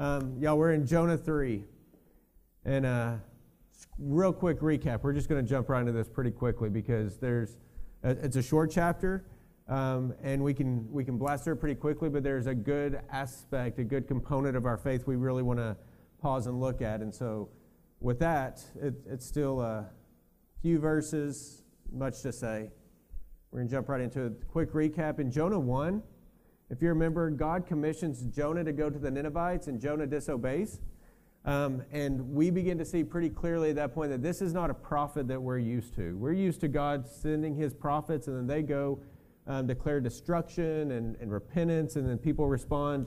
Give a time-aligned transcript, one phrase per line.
[0.00, 1.62] Um, y'all, we're in Jonah 3.
[2.64, 3.16] And uh,
[3.98, 5.02] real quick recap.
[5.02, 7.58] We're just going to jump right into this pretty quickly because there's
[8.02, 9.26] a, it's a short chapter,
[9.68, 12.08] um, and we can we can blast through it pretty quickly.
[12.08, 15.76] But there's a good aspect, a good component of our faith we really want to
[16.22, 17.02] pause and look at.
[17.02, 17.50] And so,
[18.00, 19.84] with that, it, it's still a
[20.62, 22.70] few verses, much to say.
[23.50, 26.02] We're going to jump right into a quick recap in Jonah 1.
[26.70, 30.78] If you remember, God commissions Jonah to go to the Ninevites, and Jonah disobeys.
[31.44, 34.70] Um, and we begin to see pretty clearly at that point that this is not
[34.70, 36.16] a prophet that we're used to.
[36.16, 39.00] We're used to God sending his prophets, and then they go
[39.48, 43.06] um, declare destruction and, and repentance, and then people respond.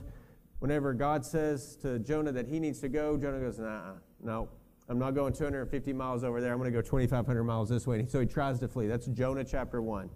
[0.58, 4.48] Whenever God says to Jonah that he needs to go, Jonah goes, nah, no,
[4.88, 6.52] I'm not going 250 miles over there.
[6.52, 8.00] I'm going to go 2,500 miles this way.
[8.00, 8.88] And so he tries to flee.
[8.88, 10.10] That's Jonah chapter 1.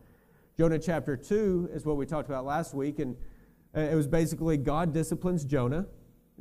[0.59, 3.17] Jonah chapter 2 is what we talked about last week, and
[3.77, 5.87] Uh, it was basically God disciplines Jonah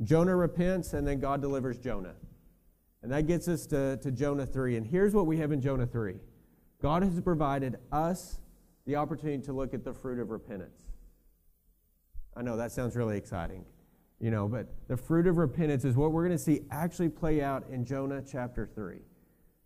[0.02, 2.14] Jonah repents, and then God delivers Jonah.
[3.02, 4.76] And that gets us to, to Jonah 3.
[4.76, 6.14] And here's what we have in Jonah 3
[6.80, 8.38] God has provided us
[8.86, 10.80] the opportunity to look at the fruit of repentance.
[12.36, 13.64] I know that sounds really exciting,
[14.20, 17.42] you know, but the fruit of repentance is what we're going to see actually play
[17.42, 18.98] out in Jonah chapter 3.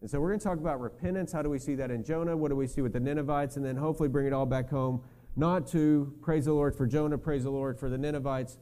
[0.00, 1.30] And so we're going to talk about repentance.
[1.32, 2.36] How do we see that in Jonah?
[2.36, 3.56] What do we see with the Ninevites?
[3.56, 5.02] And then hopefully bring it all back home,
[5.34, 8.58] not to praise the Lord for Jonah, praise the Lord for the Ninevites,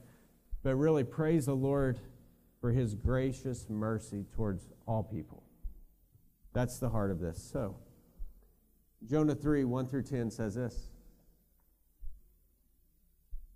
[0.62, 1.98] but really praise the Lord
[2.60, 5.42] for his gracious mercy towards all people.
[6.52, 7.42] That's the heart of this.
[7.42, 7.76] So,
[9.08, 10.88] Jonah 3 1 through 10 says this.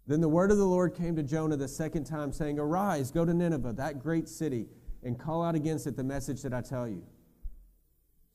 [0.07, 3.25] Then the word of the Lord came to Jonah the second time, saying, Arise, go
[3.25, 4.67] to Nineveh, that great city,
[5.03, 7.03] and call out against it the message that I tell you.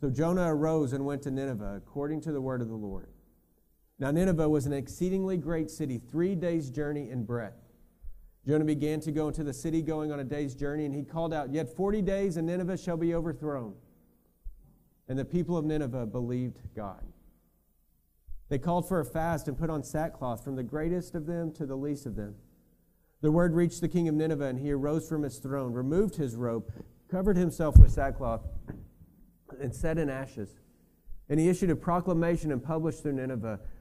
[0.01, 3.09] So Jonah arose and went to Nineveh, according to the word of the Lord.
[3.99, 7.61] Now, Nineveh was an exceedingly great city, three days' journey in breadth.
[8.47, 11.33] Jonah began to go into the city, going on a day's journey, and he called
[11.33, 13.75] out, Yet forty days, and Nineveh shall be overthrown.
[15.09, 17.03] And the people of Nineveh believed God.
[18.47, 21.65] They called for a fast and put on sackcloth, from the greatest of them to
[21.65, 22.35] the least of them.
[23.21, 26.35] The word reached the king of Nineveh, and he arose from his throne, removed his
[26.35, 26.71] robe,
[27.11, 28.47] covered himself with sackcloth,
[29.61, 30.55] and set in ashes.
[31.27, 33.59] And he issued a proclamation and published through Nineveh,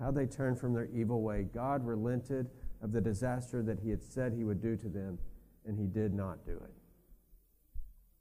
[0.00, 2.50] how they turned from their evil way, God relented
[2.82, 5.18] of the disaster that he had said he would do to them,
[5.66, 6.74] and he did not do it.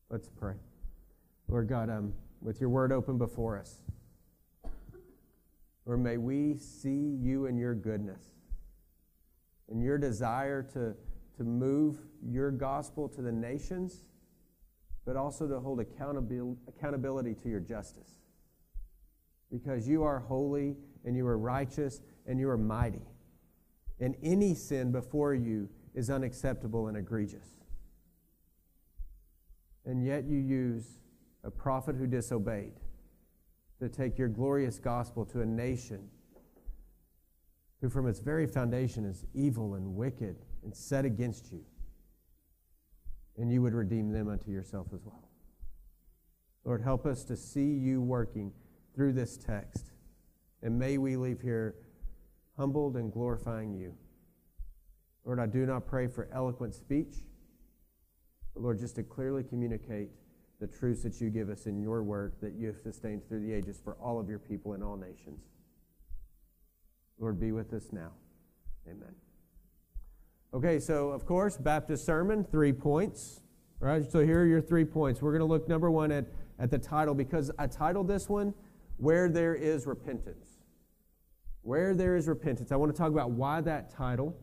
[0.10, 0.56] Let's pray.
[1.48, 3.82] Lord God, um, with your word open before us,
[5.86, 8.24] Lord, may we see you and your goodness
[9.70, 10.96] and your desire to,
[11.38, 14.06] to move your gospel to the nations,
[15.06, 18.20] but also to hold accountability, accountability to your justice.
[19.52, 20.76] Because you are holy
[21.06, 23.08] and you are righteous and you are mighty
[24.00, 27.48] and any sin before you is unacceptable and egregious.
[29.86, 31.00] And yet you use
[31.44, 32.74] a prophet who disobeyed
[33.80, 36.10] to take your glorious gospel to a nation
[37.82, 41.64] who, from its very foundation, is evil and wicked and set against you.
[43.38, 45.30] And you would redeem them unto yourself as well.
[46.64, 48.52] Lord, help us to see you working
[48.96, 49.92] through this text.
[50.62, 51.76] And may we leave here
[52.58, 53.94] humbled and glorifying you.
[55.26, 57.16] Lord, I do not pray for eloquent speech,
[58.54, 60.10] but Lord, just to clearly communicate
[60.60, 63.52] the truths that you give us in your word that you have sustained through the
[63.52, 65.42] ages for all of your people in all nations.
[67.20, 68.12] Lord, be with us now.
[68.88, 69.16] Amen.
[70.54, 73.42] Okay, so of course, Baptist sermon, three points.
[73.82, 75.22] All right, so here are your three points.
[75.22, 76.26] We're going to look, number one, at,
[76.60, 78.54] at the title because I titled this one,
[78.98, 80.56] Where There Is Repentance.
[81.66, 82.72] Where there is repentance.
[82.72, 84.38] I want to talk about why that title.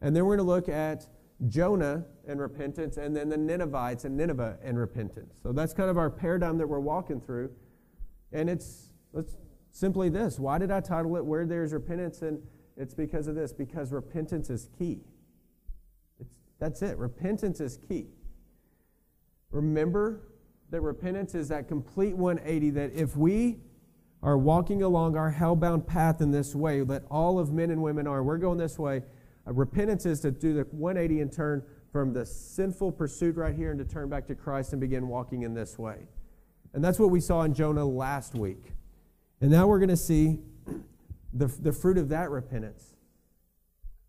[0.00, 1.06] And then we're going to look at
[1.46, 5.38] Jonah and repentance, and then the Ninevites and Nineveh and repentance.
[5.40, 7.52] So that's kind of our paradigm that we're walking through.
[8.32, 9.36] And it's, it's
[9.70, 12.22] simply this why did I title it Where There is Repentance?
[12.22, 12.42] And
[12.76, 15.04] it's because of this because repentance is key.
[16.18, 16.98] It's, that's it.
[16.98, 18.08] Repentance is key.
[19.52, 20.22] Remember
[20.70, 23.60] that repentance is that complete 180 that if we
[24.26, 28.08] are walking along our hell-bound path in this way that all of men and women
[28.08, 28.24] are.
[28.24, 29.04] We're going this way.
[29.46, 31.62] Uh, repentance is to do the 180 and turn
[31.92, 35.42] from the sinful pursuit right here and to turn back to Christ and begin walking
[35.42, 36.08] in this way.
[36.74, 38.72] And that's what we saw in Jonah last week.
[39.40, 40.40] And now we're going to see
[41.32, 42.94] the, the fruit of that repentance.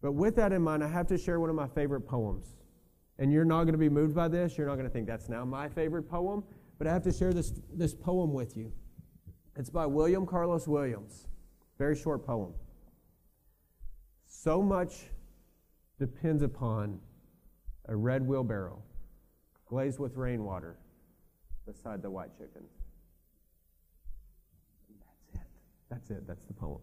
[0.02, 2.56] But with that in mind, I have to share one of my favorite poems.
[3.20, 4.58] And you're not going to be moved by this.
[4.58, 6.44] You're not going to think that's now my favorite poem.
[6.80, 8.72] But I have to share this, this poem with you.
[9.58, 11.26] It's by William Carlos Williams.
[11.80, 12.54] Very short poem.
[14.28, 15.06] So much
[15.98, 17.00] depends upon
[17.88, 18.84] a red wheelbarrow
[19.66, 20.78] glazed with rainwater
[21.66, 22.70] beside the white chickens.
[25.32, 25.48] That's it.
[25.90, 26.28] That's it.
[26.28, 26.82] That's the poem.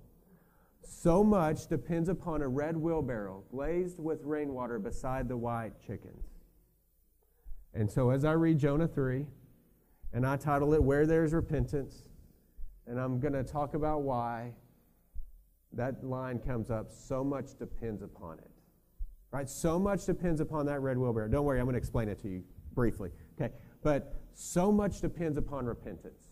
[0.82, 6.26] So much depends upon a red wheelbarrow glazed with rainwater beside the white chickens.
[7.72, 9.26] And so as I read Jonah 3,
[10.12, 12.08] and I title it Where There's Repentance,
[12.86, 14.52] and I'm going to talk about why
[15.72, 18.50] that line comes up so much depends upon it.
[19.30, 19.48] Right?
[19.48, 21.28] So much depends upon that red wheelbarrow.
[21.28, 23.10] Don't worry, I'm going to explain it to you briefly.
[23.40, 23.52] Okay?
[23.82, 26.28] But so much depends upon repentance.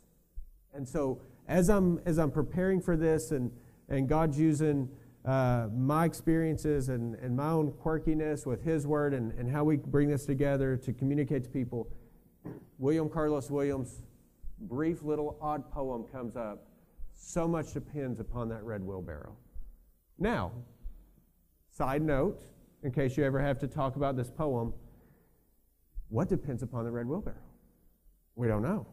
[0.75, 3.51] And so as I'm as I'm preparing for this and
[3.89, 4.89] and God's using
[5.25, 9.77] uh, my experiences and, and my own quirkiness with His Word and, and how we
[9.77, 11.89] bring this together to communicate to people,
[12.79, 14.03] William Carlos Williams'
[14.69, 16.67] brief little odd poem comes up.
[17.15, 19.37] So much depends upon that red wheelbarrow.
[20.19, 20.53] Now,
[21.71, 22.43] side note,
[22.83, 24.73] in case you ever have to talk about this poem,
[26.09, 27.37] what depends upon the red wheelbarrow?
[28.35, 28.87] We don't know.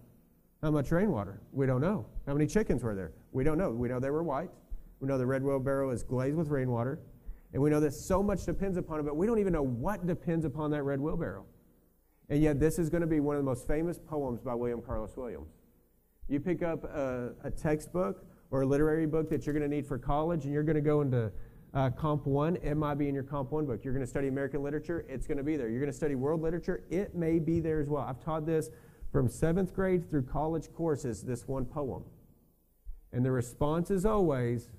[0.62, 1.42] How much rainwater?
[1.52, 2.06] We don't know.
[2.28, 3.14] How many chickens were there?
[3.32, 3.72] We don't know.
[3.72, 4.50] We know they were white.
[5.00, 7.00] We know the red wheelbarrow is glazed with rainwater.
[7.54, 10.06] And we know that so much depends upon it, but we don't even know what
[10.06, 11.46] depends upon that red wheelbarrow.
[12.30, 14.82] And yet, this is going to be one of the most famous poems by William
[14.82, 15.50] Carlos Williams.
[16.30, 19.88] You pick up a, a textbook or a literary book that you're going to need
[19.88, 21.32] for college, and you're going to go into
[21.74, 23.84] uh, Comp 1, it might be in your Comp 1 book.
[23.84, 25.70] You're going to study American literature, it's going to be there.
[25.70, 28.04] You're going to study world literature, it may be there as well.
[28.04, 28.70] I've taught this
[29.12, 32.04] from seventh grade through college courses, this one poem.
[33.12, 34.70] And the response is always,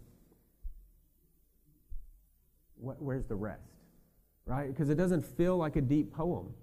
[2.77, 3.63] where's the rest?
[4.47, 4.69] Right?
[4.69, 6.55] Because it doesn't feel like a deep poem.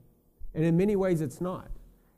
[0.53, 1.69] And in many ways, it's not.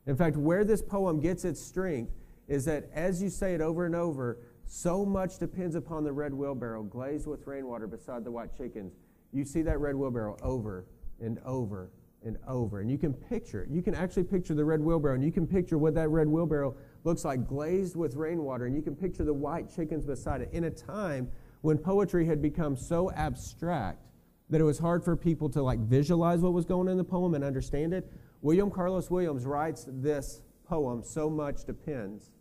[0.06, 2.12] In fact, where this poem gets its strength
[2.50, 6.34] is that as you say it over and over, so much depends upon the red
[6.34, 8.92] wheelbarrow glazed with rainwater beside the white chickens.
[9.32, 10.84] You see that red wheelbarrow over
[11.20, 11.90] and over
[12.24, 12.80] and over.
[12.80, 13.66] And you can picture.
[13.70, 16.74] You can actually picture the red wheelbarrow, and you can picture what that red wheelbarrow
[17.04, 20.64] looks like glazed with rainwater, and you can picture the white chickens beside it in
[20.64, 21.30] a time
[21.60, 24.08] when poetry had become so abstract
[24.50, 27.04] that it was hard for people to like visualize what was going on in the
[27.04, 28.10] poem and understand it.
[28.42, 32.32] William Carlos Williams writes this poem, So Much Depends.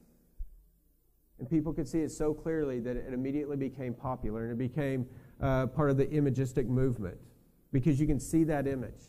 [1.39, 5.07] And people could see it so clearly that it immediately became popular and it became
[5.41, 7.17] uh, part of the imagistic movement
[7.71, 9.01] because you can see that image.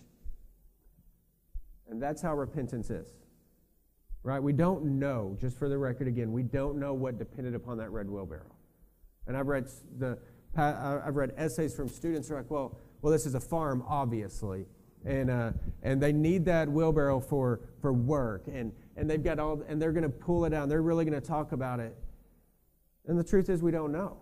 [1.88, 3.08] And that's how repentance is.
[4.22, 4.40] Right?
[4.42, 7.90] We don't know, just for the record again, we don't know what depended upon that
[7.90, 8.54] red wheelbarrow.
[9.26, 9.68] And I've read
[9.98, 10.18] the
[10.56, 14.66] I've read essays from students who are like, well, well, this is a farm, obviously,
[15.04, 19.62] and uh, and they need that wheelbarrow for for work, and and they've got all,
[19.68, 20.68] and they're going to pull it down.
[20.68, 21.96] They're really going to talk about it.
[23.06, 24.18] And the truth is, we don't know.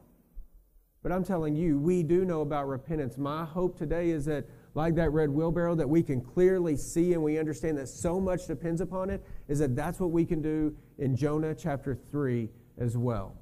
[1.02, 3.16] But I'm telling you, we do know about repentance.
[3.16, 7.22] My hope today is that, like that red wheelbarrow, that we can clearly see and
[7.22, 10.76] we understand that so much depends upon it, is that that's what we can do
[10.98, 13.36] in Jonah chapter 3 as well.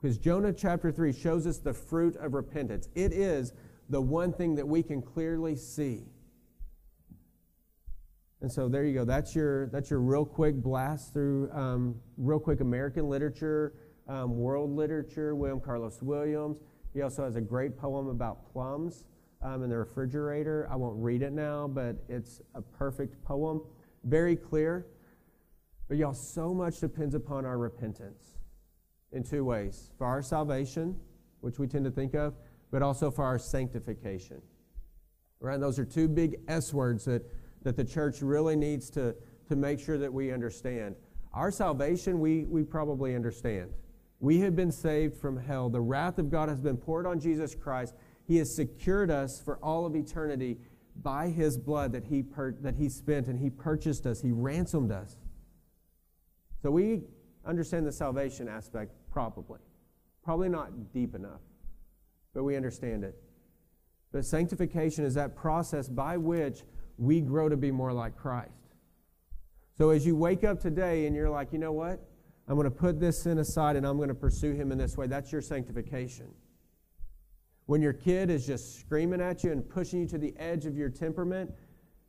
[0.00, 2.88] Because Jonah chapter 3 shows us the fruit of repentance.
[2.94, 3.52] It is
[3.88, 6.04] the one thing that we can clearly see.
[8.40, 9.06] And so there you go.
[9.06, 13.72] That's your, that's your real quick blast through um, real quick American literature,
[14.08, 16.60] um, world literature, William Carlos Williams.
[16.92, 19.04] He also has a great poem about plums
[19.42, 20.68] um, in the refrigerator.
[20.70, 23.62] I won't read it now, but it's a perfect poem.
[24.04, 24.86] Very clear.
[25.88, 28.38] But y'all, so much depends upon our repentance
[29.12, 30.96] in two ways for our salvation,
[31.40, 32.34] which we tend to think of,
[32.70, 34.40] but also for our sanctification.
[35.40, 35.60] Right?
[35.60, 37.22] Those are two big S words that,
[37.62, 39.14] that the church really needs to,
[39.48, 40.96] to make sure that we understand.
[41.34, 43.70] Our salvation, we, we probably understand.
[44.24, 45.68] We have been saved from hell.
[45.68, 47.92] The wrath of God has been poured on Jesus Christ.
[48.26, 50.56] He has secured us for all of eternity
[51.02, 54.90] by his blood that he, per- that he spent, and he purchased us, he ransomed
[54.90, 55.18] us.
[56.62, 57.02] So we
[57.44, 59.60] understand the salvation aspect Probably.
[60.24, 61.42] Probably not deep enough,
[62.32, 63.22] but we understand it.
[64.10, 66.62] But sanctification is that process by which
[66.96, 68.72] we grow to be more like Christ.
[69.76, 72.00] So as you wake up today and you're like, you know what?
[72.48, 74.96] I'm going to put this sin aside and I'm going to pursue him in this
[74.96, 75.06] way.
[75.06, 76.28] That's your sanctification.
[77.66, 80.76] When your kid is just screaming at you and pushing you to the edge of
[80.76, 81.50] your temperament,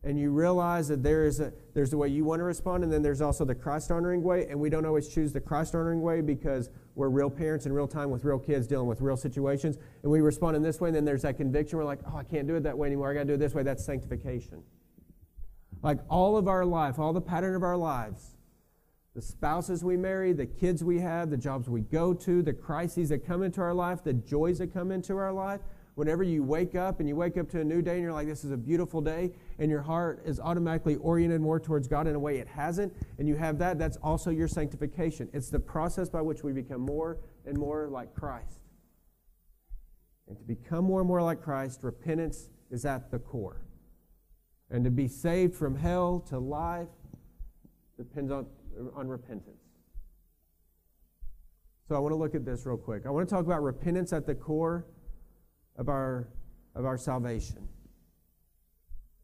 [0.06, 2.94] and you realize that there is a there's the way you want to respond and
[2.94, 6.02] then there's also the christ honoring way and we don't always choose the christ honoring
[6.02, 9.78] way because we're real parents in real time with real kids dealing with real situations
[10.04, 12.24] and we respond in this way and then there's that conviction we're like oh i
[12.24, 14.62] can't do it that way anymore i got to do it this way that's sanctification
[15.82, 18.35] like all of our life all the pattern of our lives
[19.16, 23.10] the spouses we marry the kids we have the jobs we go to the crises
[23.10, 25.62] that come into our life the joys that come into our life
[25.96, 28.28] whenever you wake up and you wake up to a new day and you're like,
[28.28, 32.16] this is a beautiful day, and your heart is automatically oriented more towards God in
[32.16, 35.30] a way it hasn't, and you have that, that's also your sanctification.
[35.34, 38.60] It's the process by which we become more and more like Christ.
[40.28, 43.62] And to become more and more like Christ, repentance is at the core.
[44.70, 46.88] And to be saved from hell to life
[47.98, 48.48] depends on,
[48.96, 49.62] on repentance.
[51.88, 53.06] So I want to look at this real quick.
[53.06, 54.88] I want to talk about repentance at the core
[55.78, 56.30] of our,
[56.74, 57.68] of our salvation.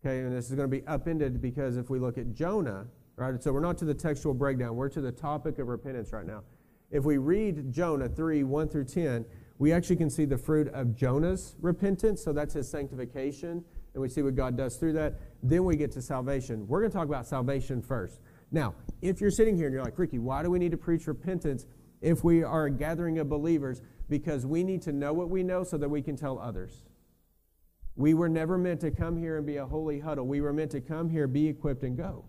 [0.04, 3.42] Okay, and this is going to be upended because if we look at Jonah, right,
[3.42, 6.44] so we're not to the textual breakdown, we're to the topic of repentance right now.
[6.92, 9.26] If we read Jonah 3 1 through 10,
[9.58, 14.10] we actually can see the fruit of Jonah's repentance, so that's his sanctification, and we
[14.10, 15.20] see what God does through that.
[15.44, 16.68] Then we get to salvation.
[16.68, 18.22] We're going to talk about salvation first.
[18.52, 21.08] Now, if you're sitting here and you're like, Ricky, why do we need to preach
[21.08, 21.66] repentance
[22.02, 23.82] if we are a gathering of believers?
[24.12, 26.84] because we need to know what we know so that we can tell others.
[27.96, 30.28] We were never meant to come here and be a holy huddle.
[30.28, 32.26] We were meant to come here, be equipped, and go.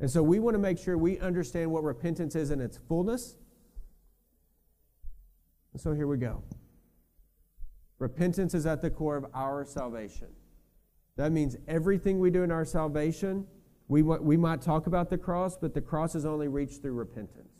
[0.00, 3.36] And so we want to make sure we understand what repentance is in its fullness.
[5.72, 6.42] And so here we go.
[7.98, 10.28] Repentance is at the core of our salvation.
[11.16, 13.46] That means everything we do in our salvation,
[13.88, 17.54] we, we might talk about the cross, but the cross is only reached through repentance.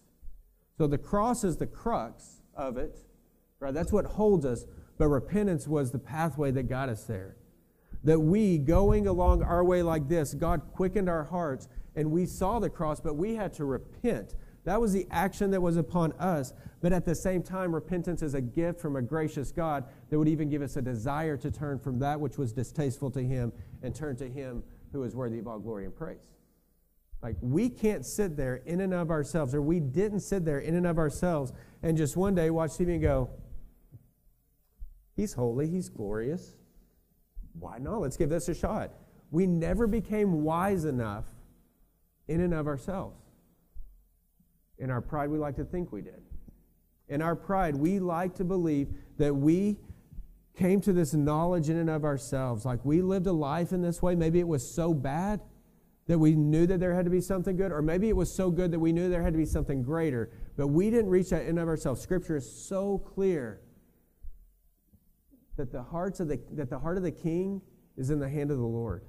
[0.77, 2.99] So the cross is the crux of it,
[3.61, 3.75] Right?
[3.75, 4.65] That's what holds us.
[4.99, 7.37] But repentance was the pathway that got us there.
[8.05, 12.61] That we, going along our way like this, God quickened our hearts and we saw
[12.61, 14.37] the cross, but we had to repent.
[14.65, 16.53] That was the action that was upon us.
[16.81, 20.29] But at the same time, repentance is a gift from a gracious God that would
[20.29, 23.95] even give us a desire to turn from that which was distasteful to Him and
[23.95, 26.29] turn to Him who is worthy of all glory and praise.
[27.23, 30.77] Like, we can't sit there in and of ourselves, or we didn't sit there in
[30.77, 31.53] and of ourselves
[31.83, 33.31] and just one day watch TV and go,
[35.17, 36.55] He's holy, He's glorious.
[37.59, 38.01] Why not?
[38.01, 38.93] Let's give this a shot.
[39.33, 41.25] We never became wise enough
[42.29, 43.21] in and of ourselves.
[44.79, 46.23] In our pride, we like to think we did.
[47.09, 49.77] In our pride, we like to believe that we
[50.59, 52.65] came to this knowledge in and of ourselves.
[52.65, 54.15] Like we lived a life in this way.
[54.15, 55.41] Maybe it was so bad
[56.09, 58.51] that we knew that there had to be something good, or maybe it was so
[58.51, 61.43] good that we knew there had to be something greater, but we didn't reach that
[61.43, 62.01] in and of ourselves.
[62.01, 63.61] Scripture is so clear
[65.57, 67.61] that the hearts of the that the heart of the king
[67.97, 69.05] is in the hand of the Lord.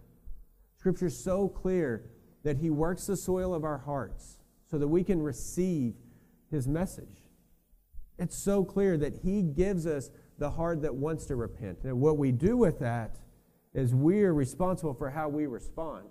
[0.77, 2.10] Scripture is so clear
[2.44, 4.39] that he works the soil of our hearts
[4.70, 5.96] so that we can receive
[6.51, 7.24] his message.
[8.18, 11.84] It's so clear that he gives us the heart that wants to repent.
[11.84, 13.19] And what we do with that
[13.74, 16.05] is we're responsible for how we respond.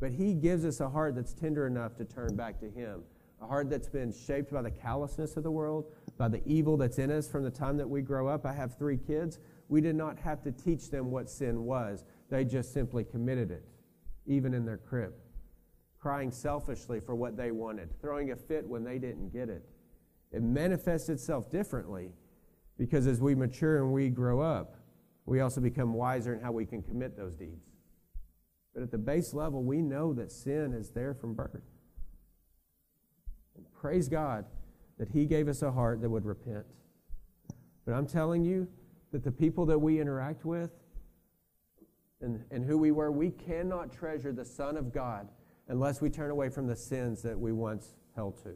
[0.00, 3.02] But he gives us a heart that's tender enough to turn back to him,
[3.40, 5.86] a heart that's been shaped by the callousness of the world,
[6.18, 8.44] by the evil that's in us from the time that we grow up.
[8.44, 9.38] I have three kids.
[9.68, 13.64] We did not have to teach them what sin was, they just simply committed it,
[14.26, 15.14] even in their crib,
[15.98, 19.64] crying selfishly for what they wanted, throwing a fit when they didn't get it.
[20.32, 22.10] It manifests itself differently
[22.78, 24.76] because as we mature and we grow up,
[25.24, 27.66] we also become wiser in how we can commit those deeds.
[28.74, 31.62] But at the base level, we know that sin is there from birth.
[33.56, 34.44] And praise God
[34.98, 36.66] that He gave us a heart that would repent.
[37.84, 38.68] But I'm telling you
[39.12, 40.70] that the people that we interact with
[42.20, 45.28] and, and who we were, we cannot treasure the Son of God
[45.68, 48.54] unless we turn away from the sins that we once held to.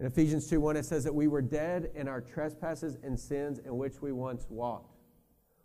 [0.00, 3.60] In Ephesians 2 1, it says that we were dead in our trespasses and sins
[3.60, 4.96] in which we once walked.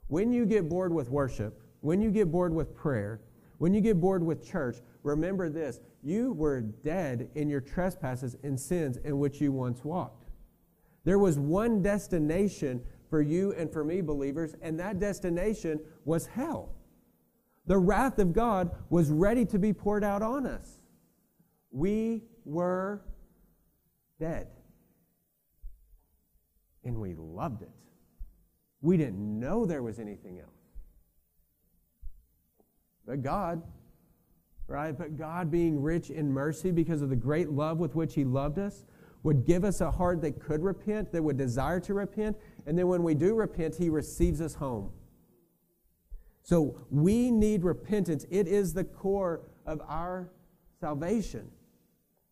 [0.08, 3.22] When you get bored with worship, when you get bored with prayer,
[3.58, 8.60] when you get bored with church, remember this you were dead in your trespasses and
[8.60, 10.30] sins in which you once walked.
[11.04, 16.76] There was one destination for you and for me, believers, and that destination was hell.
[17.66, 20.80] The wrath of God was ready to be poured out on us.
[21.72, 23.02] We were
[24.20, 24.48] dead.
[26.84, 27.72] And we loved it.
[28.82, 30.50] We didn't know there was anything else.
[33.06, 33.62] But God
[34.70, 34.96] right?
[34.98, 38.60] But God, being rich in mercy because of the great love with which He loved
[38.60, 38.86] us,
[39.24, 42.88] would give us a heart that could repent, that would desire to repent, and then
[42.88, 44.92] when we do repent, He receives us home.
[46.44, 48.26] So we need repentance.
[48.30, 50.32] It is the core of our
[50.80, 51.50] salvation.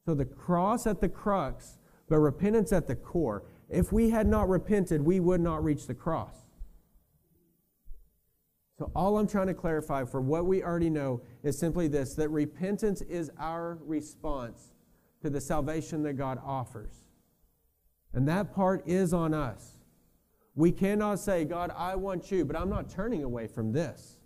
[0.05, 1.76] So the cross at the crux,
[2.09, 3.43] but repentance at the core.
[3.69, 6.35] If we had not repented, we would not reach the cross.
[8.77, 12.29] So all I'm trying to clarify for what we already know is simply this that
[12.29, 14.73] repentance is our response
[15.21, 17.07] to the salvation that God offers.
[18.13, 19.77] And that part is on us.
[20.55, 24.17] We cannot say, God, I want you, but I'm not turning away from this.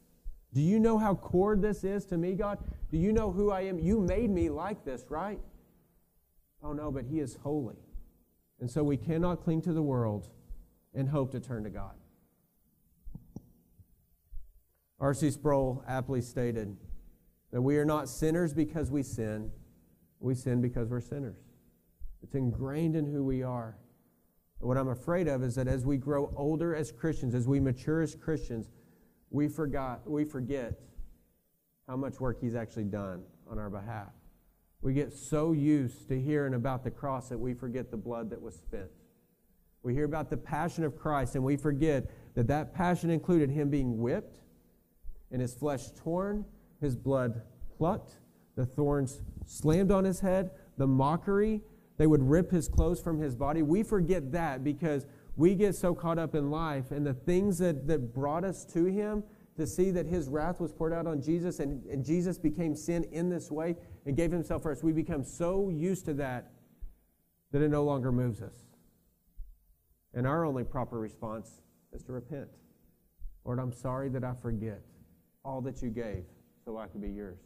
[0.53, 2.59] Do you know how core this is to me, God?
[2.89, 3.79] Do you know who I am?
[3.79, 5.39] You made me like this, right?
[6.63, 7.77] Oh, no, but He is holy.
[8.59, 10.29] And so we cannot cling to the world
[10.93, 11.95] and hope to turn to God.
[14.99, 15.31] R.C.
[15.31, 16.77] Sproul aptly stated
[17.51, 19.51] that we are not sinners because we sin,
[20.19, 21.37] we sin because we're sinners.
[22.21, 23.77] It's ingrained in who we are.
[24.59, 28.01] What I'm afraid of is that as we grow older as Christians, as we mature
[28.01, 28.69] as Christians,
[29.31, 30.79] we forgot we forget
[31.87, 34.11] how much work he's actually done on our behalf.
[34.81, 38.41] We get so used to hearing about the cross that we forget the blood that
[38.41, 38.89] was spent.
[39.83, 43.69] We hear about the passion of Christ and we forget that that passion included him
[43.69, 44.39] being whipped
[45.31, 46.45] and his flesh torn,
[46.79, 47.41] his blood
[47.77, 48.13] plucked,
[48.55, 51.61] the thorns slammed on his head, the mockery,
[51.97, 53.61] they would rip his clothes from his body.
[53.61, 57.87] We forget that because we get so caught up in life and the things that,
[57.87, 59.23] that brought us to him
[59.57, 63.03] to see that his wrath was poured out on Jesus and, and Jesus became sin
[63.11, 64.81] in this way and gave himself for us.
[64.81, 66.51] We become so used to that
[67.51, 68.55] that it no longer moves us.
[70.13, 71.61] And our only proper response
[71.93, 72.47] is to repent.
[73.45, 74.81] Lord, I'm sorry that I forget
[75.43, 76.23] all that you gave
[76.63, 77.39] so I could be yours.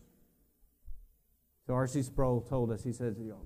[1.65, 2.03] So R.C.
[2.03, 3.41] Sproul told us, he says, you know,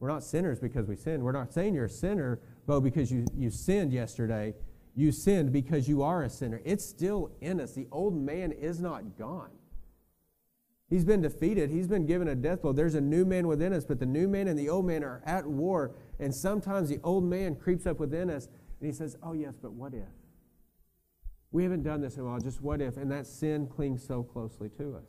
[0.00, 1.22] we're not sinners because we sin.
[1.22, 4.54] We're not saying you're a sinner, but because you, you sinned yesterday.
[5.00, 6.60] You sinned because you are a sinner.
[6.62, 7.72] It's still in us.
[7.72, 9.48] The old man is not gone.
[10.90, 11.70] He's been defeated.
[11.70, 12.74] He's been given a death blow.
[12.74, 15.22] There's a new man within us, but the new man and the old man are
[15.24, 15.92] at war.
[16.18, 18.48] And sometimes the old man creeps up within us
[18.78, 20.02] and he says, Oh, yes, but what if?
[21.50, 22.98] We haven't done this in a while, just what if?
[22.98, 25.08] And that sin clings so closely to us.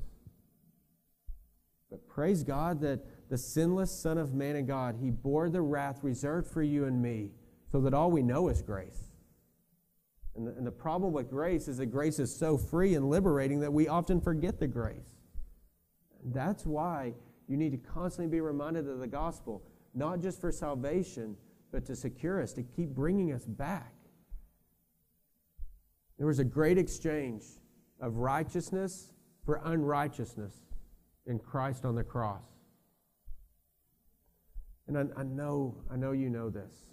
[1.89, 6.00] But praise God that the sinless Son of Man and God, He bore the wrath
[6.02, 7.32] reserved for you and me,
[7.70, 9.11] so that all we know is grace.
[10.36, 13.60] And the, and the problem with grace is that grace is so free and liberating
[13.60, 15.17] that we often forget the grace.
[16.26, 17.13] That's why
[17.48, 19.63] you need to constantly be reminded of the gospel,
[19.94, 21.36] not just for salvation,
[21.72, 23.94] but to secure us, to keep bringing us back.
[26.17, 27.44] There was a great exchange
[28.00, 29.12] of righteousness
[29.46, 30.54] for unrighteousness
[31.26, 32.44] in Christ on the cross.
[34.88, 36.91] And I, I, know, I know you know this.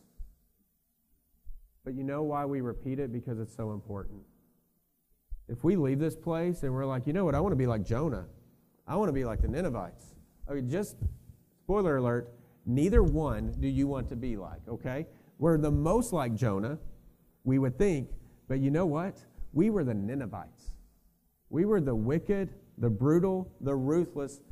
[1.88, 3.14] But you know why we repeat it?
[3.14, 4.20] Because it's so important.
[5.48, 7.66] If we leave this place and we're like, you know what, I want to be
[7.66, 8.26] like Jonah.
[8.86, 10.04] I want to be like the Ninevites.
[10.50, 10.96] Okay, just
[11.62, 12.30] spoiler alert,
[12.66, 15.06] neither one do you want to be like, okay?
[15.38, 16.78] We're the most like Jonah,
[17.44, 18.10] we would think,
[18.48, 19.24] but you know what?
[19.54, 20.72] We were the Ninevites.
[21.48, 24.42] We were the wicked, the brutal, the ruthless,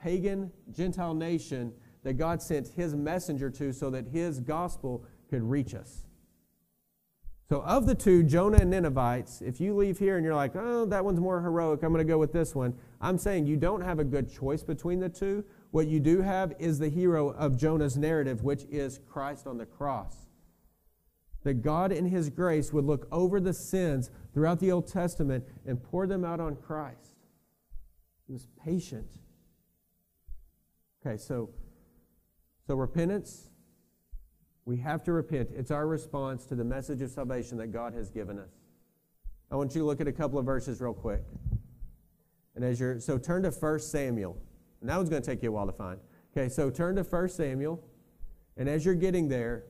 [0.00, 1.72] pagan, Gentile nation
[2.04, 6.03] that God sent his messenger to so that his gospel could reach us.
[7.54, 10.86] So, of the two, Jonah and Ninevites, if you leave here and you're like, oh,
[10.86, 13.80] that one's more heroic, I'm going to go with this one, I'm saying you don't
[13.80, 15.44] have a good choice between the two.
[15.70, 19.66] What you do have is the hero of Jonah's narrative, which is Christ on the
[19.66, 20.26] cross
[21.44, 25.80] that God in His grace would look over the sins throughout the Old Testament and
[25.80, 27.20] pour them out on Christ.
[28.26, 29.12] He was patient.
[31.06, 31.50] Okay, so,
[32.66, 33.50] so repentance,
[34.66, 35.50] we have to repent.
[35.54, 38.50] It's our response to the message of salvation that God has given us.
[39.50, 41.22] I want you to look at a couple of verses real quick.
[42.54, 44.38] And as you're, so turn to 1 Samuel.
[44.80, 45.98] And that one's going to take you a while to find.
[46.36, 47.82] Okay, so turn to 1 Samuel.
[48.56, 49.64] And as you're getting there,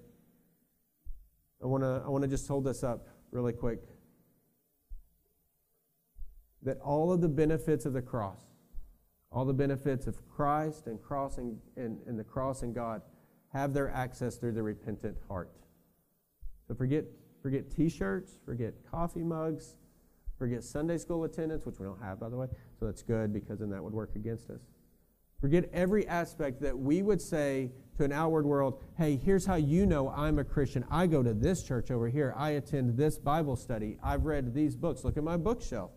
[1.62, 3.80] I want to I want to just hold this up really quick.
[6.62, 8.40] That all of the benefits of the cross,
[9.32, 13.00] all the benefits of Christ and crossing and, and the cross and God
[13.54, 15.50] have their access through the repentant heart.
[16.68, 17.04] So forget
[17.40, 19.76] forget t-shirts, forget coffee mugs,
[20.38, 22.48] forget Sunday school attendance, which we don't have by the way.
[22.78, 24.60] So that's good because then that would work against us.
[25.40, 29.84] Forget every aspect that we would say to an outward world, hey, here's how you
[29.84, 30.84] know I'm a Christian.
[30.90, 32.32] I go to this church over here.
[32.36, 33.98] I attend this Bible study.
[34.02, 35.04] I've read these books.
[35.04, 35.90] Look at my bookshelf.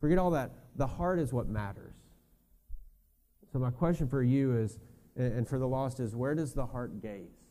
[0.00, 0.52] Forget all that.
[0.76, 1.94] The heart is what matters.
[3.52, 4.78] So, my question for you is,
[5.18, 7.44] and for the lost, is where does the heart gaze?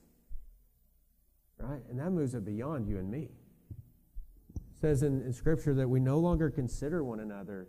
[1.59, 1.81] Right?
[1.89, 3.29] And that moves it beyond you and me.
[4.55, 7.67] It says in, in Scripture that we no longer consider one another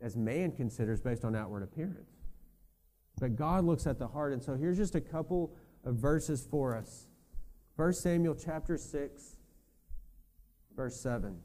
[0.00, 2.10] as man considers based on outward appearance.
[3.18, 4.32] But God looks at the heart.
[4.32, 7.08] And so here's just a couple of verses for us.
[7.76, 9.36] 1 Samuel chapter 6,
[10.76, 11.36] verse 7.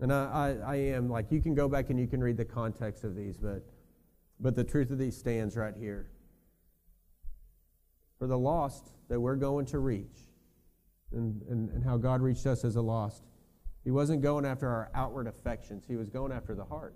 [0.00, 2.44] And I, I, I, am like, you can go back and you can read the
[2.44, 3.64] context of these, but,
[4.40, 6.10] but the truth of these stands right here.
[8.18, 10.28] For the lost that we're going to reach,
[11.12, 13.24] and, and, and how God reached us as a lost,
[13.84, 16.94] He wasn't going after our outward affections, He was going after the heart.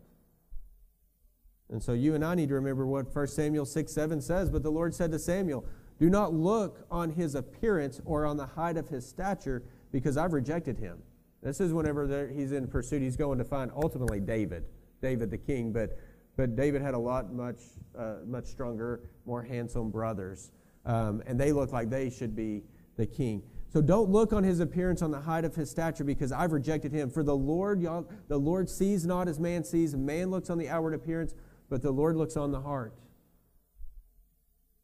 [1.73, 4.51] And so you and I need to remember what 1 Samuel 6 7 says.
[4.51, 5.65] But the Lord said to Samuel,
[5.99, 10.35] Do not look on his appearance or on the height of his stature, because I've
[10.35, 10.99] rejected him.
[11.43, 13.03] This is whenever he's in pursuit.
[13.03, 14.65] He's going to find ultimately David,
[15.01, 15.73] David the king.
[15.73, 15.99] But,
[16.37, 17.61] but David had a lot much,
[17.99, 20.51] uh, much stronger, more handsome brothers.
[20.85, 22.63] Um, and they look like they should be
[22.97, 23.43] the king.
[23.73, 26.93] So don't look on his appearance on the height of his stature because I've rejected
[26.93, 27.09] him.
[27.09, 27.83] For the Lord,
[28.29, 29.95] the Lord sees not as man sees.
[29.95, 31.35] Man looks on the outward appearance,
[31.71, 32.93] but the Lord looks on the heart.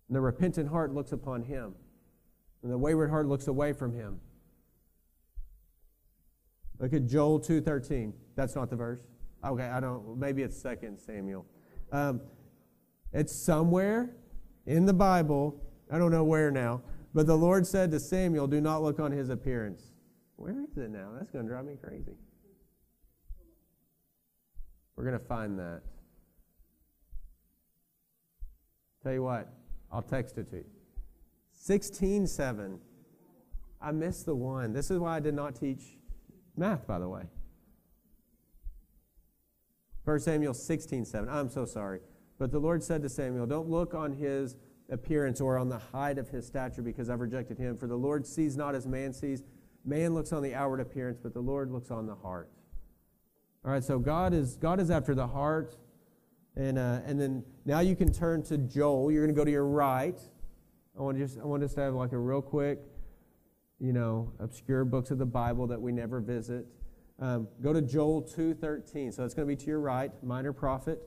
[0.09, 1.75] And the repentant heart looks upon him.
[2.63, 4.21] And the wayward heart looks away from him.
[6.79, 8.13] Look at Joel 2.13.
[8.37, 9.01] That's not the verse.
[9.44, 11.46] Okay, I don't, maybe it's Second Samuel.
[11.92, 12.20] Um,
[13.12, 14.16] it's somewhere
[14.66, 15.61] in the Bible.
[15.90, 16.83] I don't know where now.
[17.14, 19.83] But the Lord said to Samuel, Do not look on his appearance.
[20.37, 21.11] Where is it now?
[21.16, 22.16] That's going to drive me crazy.
[24.94, 25.83] We're going to find that.
[29.03, 29.48] Tell you what,
[29.92, 30.64] I'll text it to you.
[31.66, 32.79] 16:7.
[33.81, 34.72] I missed the one.
[34.72, 35.98] This is why I did not teach
[36.57, 37.22] math, by the way.
[40.09, 41.29] 1 Samuel 16:7.
[41.29, 42.01] I'm so sorry.
[42.38, 44.57] But the Lord said to Samuel, Don't look on his
[44.88, 47.77] appearance or on the height of his stature because I've rejected him.
[47.77, 49.42] For the Lord sees not as man sees.
[49.85, 52.49] Man looks on the outward appearance, but the Lord looks on the heart.
[53.66, 55.77] All right, so God is, God is after the heart.
[56.57, 59.12] And, uh, and then now you can turn to Joel.
[59.12, 60.18] You're going to go to your right.
[60.99, 62.79] I want, just, I want us to have like a real quick,
[63.79, 66.66] you know, obscure books of the Bible that we never visit.
[67.20, 69.12] Um, go to Joel 2.13.
[69.12, 71.02] So that's going to be to your right, minor prophet.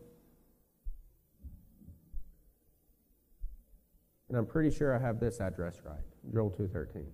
[4.30, 7.06] And I'm pretty sure I have this address right Joel 2.13.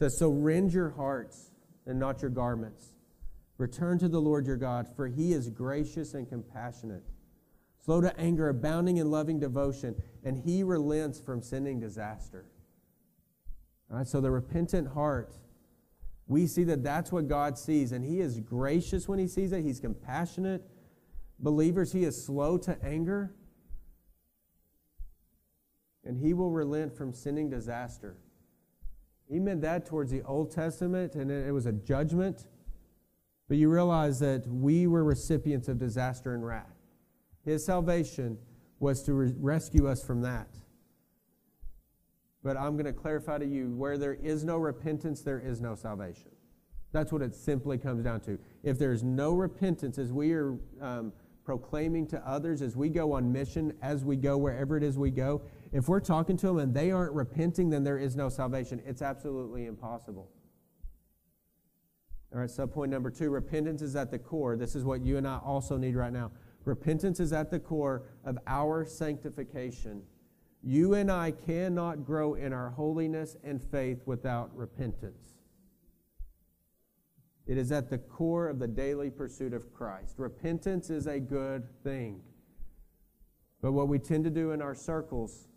[0.00, 1.52] says, So rend your hearts
[1.86, 2.94] and not your garments.
[3.58, 7.04] Return to the Lord your God, for he is gracious and compassionate,
[7.84, 12.46] slow to anger, abounding in loving devotion, and he relents from sending disaster.
[13.90, 15.36] All right, so the repentant heart,
[16.26, 19.62] we see that that's what God sees, and he is gracious when he sees it,
[19.62, 20.62] he's compassionate
[21.40, 23.34] believers, he is slow to anger,
[26.04, 28.16] and he will relent from sending disaster.
[29.28, 32.46] He meant that towards the Old Testament, and it was a judgment.
[33.48, 36.76] But you realize that we were recipients of disaster and wrath.
[37.44, 38.38] His salvation
[38.78, 40.48] was to re- rescue us from that.
[42.42, 45.74] But I'm going to clarify to you where there is no repentance, there is no
[45.74, 46.30] salvation.
[46.92, 48.38] That's what it simply comes down to.
[48.62, 51.12] If there's no repentance, as we are um,
[51.44, 55.10] proclaiming to others as we go on mission, as we go wherever it is we
[55.10, 58.82] go, if we're talking to them and they aren't repenting, then there is no salvation.
[58.86, 60.30] It's absolutely impossible.
[62.32, 64.56] All right, subpoint number two repentance is at the core.
[64.56, 66.30] This is what you and I also need right now.
[66.64, 70.02] Repentance is at the core of our sanctification.
[70.62, 75.34] You and I cannot grow in our holiness and faith without repentance.
[77.46, 80.14] It is at the core of the daily pursuit of Christ.
[80.18, 82.20] Repentance is a good thing.
[83.62, 85.48] But what we tend to do in our circles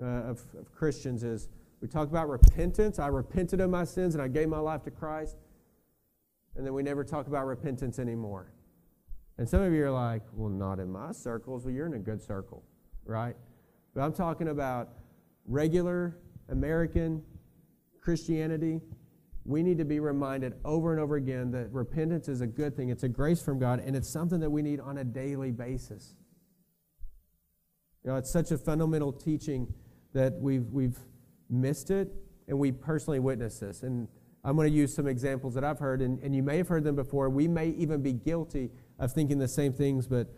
[0.00, 1.48] uh, of, of Christians is
[1.80, 2.98] we talk about repentance.
[2.98, 5.36] I repented of my sins and I gave my life to Christ.
[6.56, 8.52] And then we never talk about repentance anymore.
[9.38, 11.64] And some of you are like, well, not in my circles.
[11.64, 12.62] Well, you're in a good circle,
[13.04, 13.36] right?
[13.94, 14.90] But I'm talking about
[15.46, 16.16] regular
[16.48, 17.22] American
[18.00, 18.80] Christianity
[19.44, 22.90] we need to be reminded over and over again that repentance is a good thing.
[22.90, 26.14] It's a grace from God, and it's something that we need on a daily basis.
[28.04, 29.72] You know, it's such a fundamental teaching
[30.12, 30.98] that we've, we've
[31.48, 32.12] missed it,
[32.48, 33.82] and we personally witness this.
[33.82, 34.08] And
[34.44, 36.84] I'm going to use some examples that I've heard, and, and you may have heard
[36.84, 37.28] them before.
[37.30, 40.28] We may even be guilty of thinking the same things, but,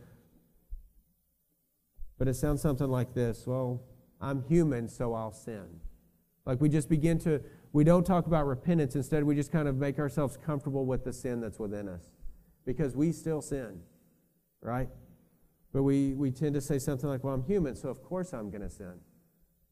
[2.18, 3.82] but it sounds something like this Well,
[4.20, 5.80] I'm human, so I'll sin.
[6.44, 7.40] Like we just begin to
[7.72, 8.94] we don't talk about repentance.
[8.96, 12.10] Instead, we just kind of make ourselves comfortable with the sin that's within us
[12.66, 13.80] because we still sin,
[14.60, 14.88] right?
[15.72, 18.50] But we, we tend to say something like, well, I'm human, so of course I'm
[18.50, 18.94] going to sin.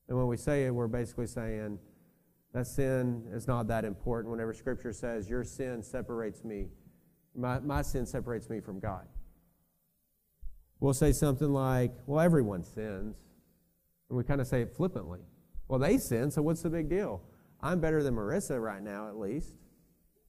[0.09, 1.79] And when we say it, we're basically saying
[2.55, 4.33] that sin is not that important.
[4.33, 6.67] Whenever Scripture says, Your sin separates me,
[7.37, 9.07] my, my sin separates me from God.
[10.81, 13.17] We'll say something like, Well, everyone sins.
[14.09, 15.21] And we kind of say it flippantly.
[15.69, 17.23] Well, they sin, so what's the big deal?
[17.63, 19.53] I'm better than Marissa right now, at least.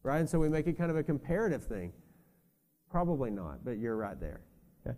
[0.04, 0.20] Right?
[0.20, 1.94] And so we make it kind of a comparative thing.
[2.92, 4.42] Probably not, but you're right there.
[4.86, 4.98] Okay?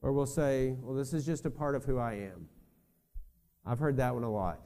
[0.00, 2.48] Or we'll say, well, this is just a part of who I am.
[3.64, 4.60] I've heard that one a lot.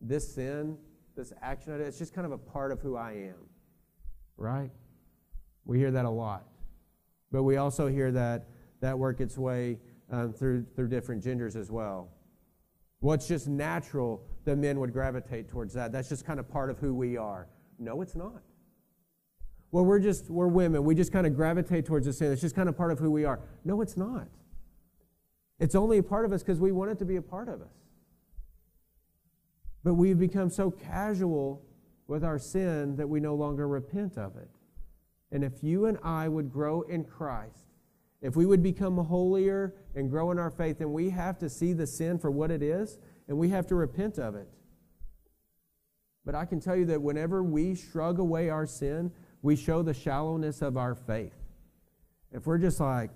[0.00, 0.76] This sin,
[1.16, 3.48] this action, it's just kind of a part of who I am.
[4.36, 4.70] Right?
[5.64, 6.44] We hear that a lot.
[7.30, 8.48] But we also hear that
[8.82, 9.78] that work its way
[10.10, 12.10] um, through, through different genders as well.
[13.00, 15.90] Well, it's just natural that men would gravitate towards that.
[15.90, 17.48] That's just kind of part of who we are.
[17.78, 18.42] No, it's not.
[19.70, 20.84] Well, we're just, we're women.
[20.84, 22.30] We just kind of gravitate towards this sin.
[22.30, 23.40] It's just kind of part of who we are.
[23.64, 24.28] No, it's not.
[25.58, 27.62] It's only a part of us because we want it to be a part of
[27.62, 27.74] us.
[29.82, 31.64] But we've become so casual
[32.06, 34.50] with our sin that we no longer repent of it.
[35.30, 37.71] And if you and I would grow in Christ,
[38.22, 41.72] if we would become holier and grow in our faith, then we have to see
[41.72, 44.48] the sin for what it is and we have to repent of it.
[46.24, 49.10] But I can tell you that whenever we shrug away our sin,
[49.42, 51.34] we show the shallowness of our faith.
[52.30, 53.10] If we're just like,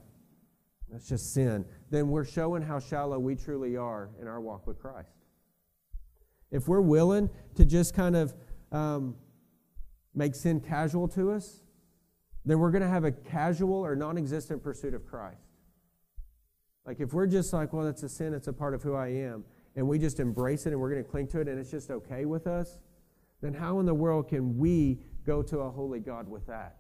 [0.91, 4.79] that's just sin, then we're showing how shallow we truly are in our walk with
[4.81, 5.11] Christ.
[6.51, 8.35] If we're willing to just kind of
[8.73, 9.15] um,
[10.15, 11.61] make sin casual to us,
[12.47, 15.43] then we're going to have a casual or non existent pursuit of Christ.
[16.87, 19.09] Like if we're just like, well, that's a sin, it's a part of who I
[19.09, 21.71] am, and we just embrace it and we're going to cling to it and it's
[21.71, 22.79] just okay with us,
[23.43, 26.77] then how in the world can we go to a holy God with that?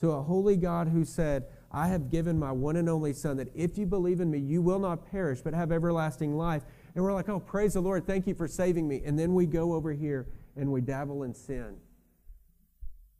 [0.00, 3.48] To a holy God who said, I have given my one and only Son that
[3.54, 6.62] if you believe in me, you will not perish but have everlasting life.
[6.94, 9.02] And we're like, oh, praise the Lord, thank you for saving me.
[9.04, 11.76] And then we go over here and we dabble in sin.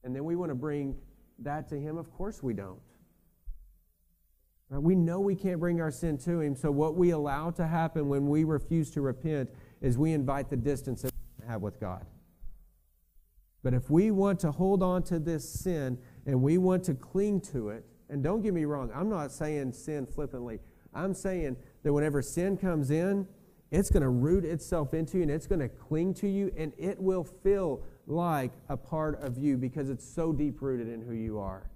[0.02, 0.96] And then we want to bring
[1.44, 1.98] that to Him?
[1.98, 2.80] Of course we don't.
[4.70, 8.08] We know we can't bring our sin to Him, so what we allow to happen
[8.08, 9.50] when we refuse to repent
[9.80, 12.06] is we invite the distance that we have with God.
[13.62, 17.40] But if we want to hold on to this sin and we want to cling
[17.52, 20.60] to it, and don't get me wrong, I'm not saying sin flippantly.
[20.94, 23.26] I'm saying that whenever sin comes in,
[23.70, 26.72] it's going to root itself into you and it's going to cling to you and
[26.76, 31.12] it will feel like a part of you because it's so deep rooted in who
[31.12, 31.70] you are.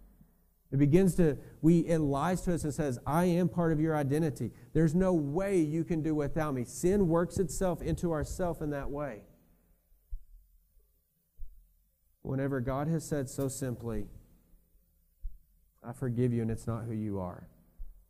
[0.73, 3.97] It begins to, we, it lies to us and says, I am part of your
[3.97, 4.51] identity.
[4.73, 6.65] There's no way you can do without me.
[6.65, 9.23] Sin works itself into ourself in that way.
[12.23, 14.07] Whenever God has said so simply,
[15.87, 17.47] I forgive you and it's not who you are.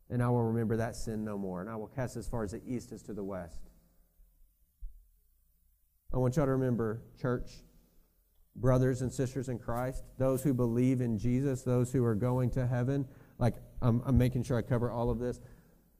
[0.09, 1.61] And I will remember that sin no more.
[1.61, 3.59] And I will cast as far as the east as to the west.
[6.13, 7.51] I want y'all to remember, church,
[8.55, 12.65] brothers and sisters in Christ, those who believe in Jesus, those who are going to
[12.65, 13.07] heaven.
[13.37, 15.39] Like, I'm, I'm making sure I cover all of this.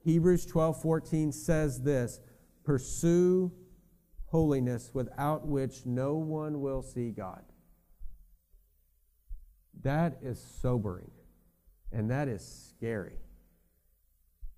[0.04, 2.20] Hebrews 12 14 says this
[2.63, 3.52] Pursue
[4.28, 7.44] holiness without which no one will see God.
[9.84, 11.12] That is sobering
[11.91, 13.18] and that is scary.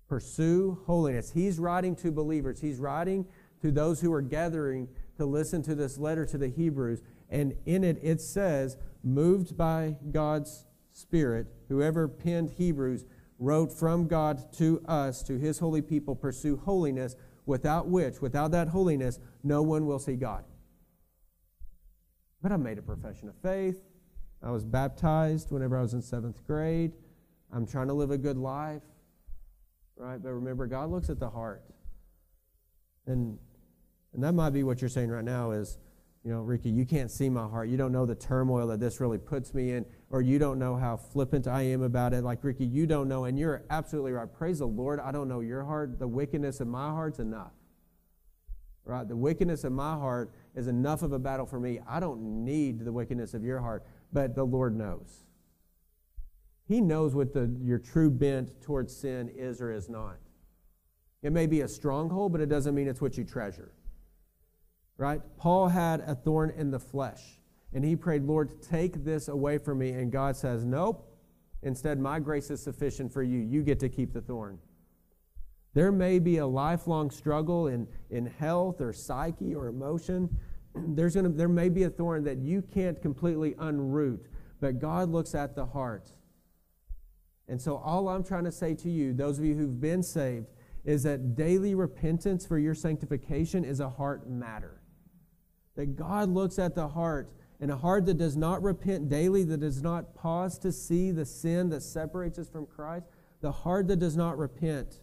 [0.08, 1.30] Pursue holiness.
[1.30, 3.26] He's writing to believers, he's writing
[3.60, 7.02] to those who are gathering to listen to this letter to the Hebrews.
[7.28, 13.04] And in it, it says, moved by God's Spirit, whoever penned Hebrews
[13.38, 17.14] wrote from God to us, to his holy people, pursue holiness,
[17.46, 20.44] without which, without that holiness, no one will see God.
[22.42, 23.80] But I made a profession of faith.
[24.42, 26.92] I was baptized whenever I was in seventh grade.
[27.52, 28.82] I'm trying to live a good life.
[29.96, 30.22] Right?
[30.22, 31.62] But remember, God looks at the heart.
[33.06, 33.38] And,
[34.12, 35.78] and that might be what you're saying right now is,
[36.24, 37.68] you know, Ricky, you can't see my heart.
[37.68, 40.76] You don't know the turmoil that this really puts me in, or you don't know
[40.76, 42.24] how flippant I am about it.
[42.24, 44.30] Like, Ricky, you don't know, and you're absolutely right.
[44.32, 45.00] Praise the Lord.
[45.00, 45.98] I don't know your heart.
[45.98, 47.52] The wickedness of my heart's enough.
[48.84, 49.06] Right?
[49.06, 51.78] The wickedness of my heart is enough of a battle for me.
[51.88, 55.24] I don't need the wickedness of your heart, but the Lord knows.
[56.66, 60.16] He knows what the, your true bent towards sin is or is not.
[61.22, 63.72] It may be a stronghold, but it doesn't mean it's what you treasure
[64.98, 65.22] right?
[65.38, 67.38] Paul had a thorn in the flesh,
[67.72, 69.90] and he prayed, Lord, take this away from me.
[69.90, 71.06] And God says, Nope.
[71.62, 73.40] Instead, my grace is sufficient for you.
[73.40, 74.60] You get to keep the thorn.
[75.74, 80.36] There may be a lifelong struggle in, in health or psyche or emotion.
[80.74, 84.26] There's gonna, there may be a thorn that you can't completely unroot,
[84.60, 86.12] but God looks at the heart.
[87.48, 90.46] And so, all I'm trying to say to you, those of you who've been saved,
[90.84, 94.77] is that daily repentance for your sanctification is a heart matter.
[95.78, 99.60] That God looks at the heart, and a heart that does not repent daily, that
[99.60, 103.06] does not pause to see the sin that separates us from Christ,
[103.42, 104.98] the heart that does not repent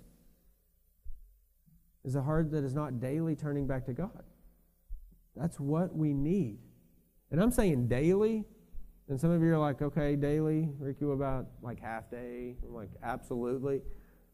[2.03, 4.23] is a heart that is not daily turning back to God.
[5.33, 6.57] That's what we need.
[7.31, 8.43] And I'm saying daily,
[9.07, 10.67] and some of you are like, okay, daily.
[10.77, 12.57] Ricky, about like half day?
[12.67, 13.81] I'm like, absolutely.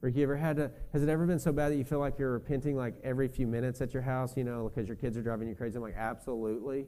[0.02, 2.34] Ricky, ever had to, has it ever been so bad that you feel like you're
[2.34, 5.48] repenting like every few minutes at your house, you know, because your kids are driving
[5.48, 5.76] you crazy?
[5.78, 6.88] I'm like, absolutely.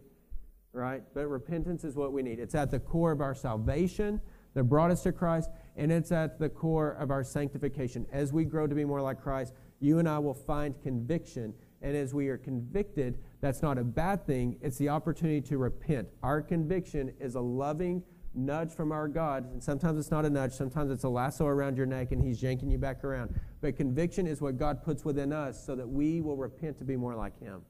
[0.73, 1.03] Right?
[1.13, 2.39] But repentance is what we need.
[2.39, 4.19] It's at the core of our salvation
[4.55, 8.07] that brought us to Christ, and it's at the core of our sanctification.
[8.11, 11.53] As we grow to be more like Christ, you and I will find conviction.
[11.83, 14.57] And as we are convicted, that's not a bad thing.
[14.61, 16.07] It's the opportunity to repent.
[16.23, 18.01] Our conviction is a loving
[18.35, 19.51] nudge from our God.
[19.51, 22.41] And sometimes it's not a nudge, sometimes it's a lasso around your neck and He's
[22.41, 23.39] yanking you back around.
[23.61, 26.95] But conviction is what God puts within us so that we will repent to be
[26.95, 27.61] more like Him.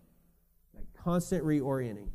[0.74, 2.10] That constant reorienting.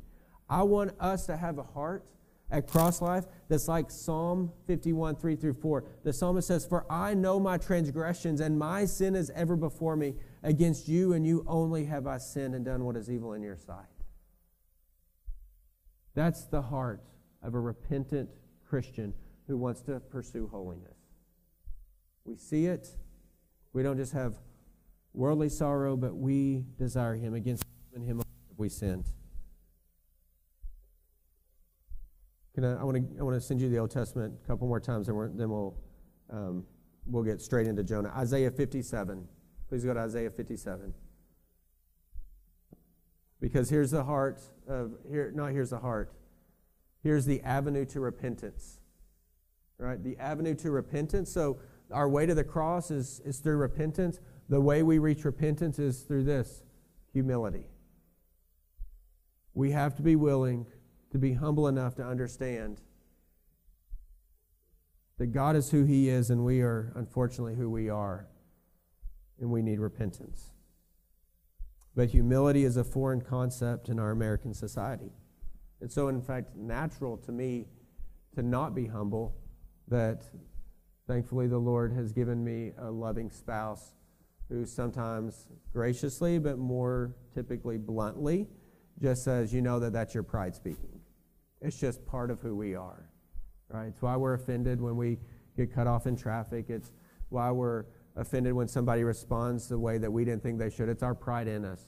[0.48, 2.04] I want us to have a heart
[2.50, 5.84] at Cross Life that's like Psalm 51, 3 through 4.
[6.02, 10.14] The psalmist says, For I know my transgressions, and my sin is ever before me.
[10.42, 13.56] Against you and you only have I sinned and done what is evil in your
[13.56, 13.84] sight.
[16.14, 17.02] That's the heart
[17.42, 18.30] of a repentant
[18.68, 19.14] Christian
[19.46, 20.96] who wants to pursue holiness.
[22.24, 22.88] We see it.
[23.72, 24.38] We don't just have
[25.14, 27.34] worldly sorrow, but we desire Him.
[27.34, 28.22] Against Him
[28.56, 29.10] we sinned.
[32.54, 34.66] Can I, I want to I want to send you the Old Testament a couple
[34.66, 35.76] more times, and then we'll
[36.30, 36.64] um,
[37.06, 38.12] we'll get straight into Jonah.
[38.16, 39.26] Isaiah 57.
[39.68, 40.94] Please go to Isaiah 57.
[43.40, 46.12] Because here's the heart of, here, not here's the heart.
[47.08, 48.80] Here's the avenue to repentance.
[49.78, 50.04] Right?
[50.04, 51.32] The avenue to repentance.
[51.32, 51.58] So
[51.90, 54.20] our way to the cross is, is through repentance.
[54.50, 56.64] The way we reach repentance is through this
[57.10, 57.70] humility.
[59.54, 60.66] We have to be willing
[61.10, 62.82] to be humble enough to understand
[65.16, 68.26] that God is who He is and we are, unfortunately, who we are
[69.40, 70.52] and we need repentance.
[71.96, 75.12] But humility is a foreign concept in our American society.
[75.80, 77.66] It's so, in fact, natural to me
[78.34, 79.36] to not be humble
[79.88, 80.24] that
[81.06, 83.94] thankfully the Lord has given me a loving spouse
[84.48, 88.46] who sometimes graciously, but more typically bluntly,
[89.00, 91.00] just says, You know that that's your pride speaking.
[91.60, 93.10] It's just part of who we are,
[93.68, 93.86] right?
[93.86, 95.18] It's why we're offended when we
[95.56, 96.66] get cut off in traffic.
[96.68, 96.92] It's
[97.28, 97.84] why we're
[98.16, 100.88] offended when somebody responds the way that we didn't think they should.
[100.88, 101.82] It's our pride in us.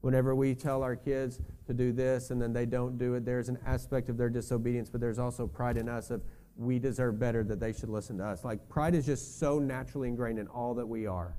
[0.00, 3.48] Whenever we tell our kids to do this and then they don't do it, there's
[3.48, 6.22] an aspect of their disobedience, but there's also pride in us of
[6.56, 8.44] we deserve better that they should listen to us.
[8.44, 11.36] Like pride is just so naturally ingrained in all that we are.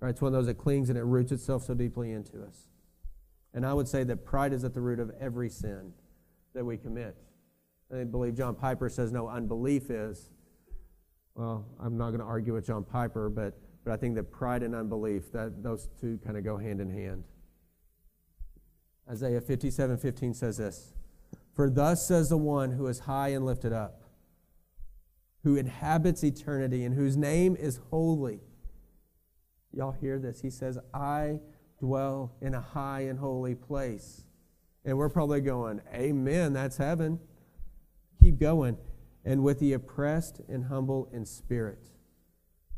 [0.00, 0.10] Right?
[0.10, 2.68] It's one of those that clings and it roots itself so deeply into us.
[3.52, 5.92] And I would say that pride is at the root of every sin
[6.54, 7.16] that we commit.
[7.94, 10.30] I believe John Piper says no, unbelief is
[11.34, 14.62] well, I'm not going to argue with John Piper, but, but I think that pride
[14.62, 17.24] and unbelief, that those two kind of go hand in hand.
[19.10, 20.92] Isaiah 57 15 says this
[21.54, 24.02] For thus says the one who is high and lifted up,
[25.42, 28.40] who inhabits eternity, and whose name is holy.
[29.72, 30.40] Y'all hear this?
[30.40, 31.40] He says, I
[31.80, 34.24] dwell in a high and holy place.
[34.84, 37.18] And we're probably going, Amen, that's heaven.
[38.22, 38.76] Keep going
[39.24, 41.86] and with the oppressed and humble in spirit,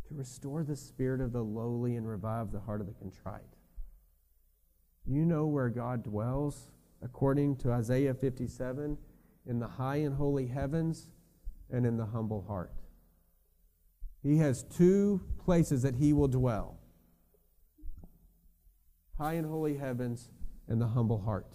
[0.09, 3.56] to restore the spirit of the lowly and revive the heart of the contrite.
[5.07, 6.71] You know where God dwells,
[7.03, 8.99] according to Isaiah 57,
[9.47, 11.11] in the high and holy heavens
[11.71, 12.73] and in the humble heart.
[14.23, 16.81] He has two places that he will dwell
[19.19, 20.31] high and holy heavens
[20.69, 21.47] and the humble heart.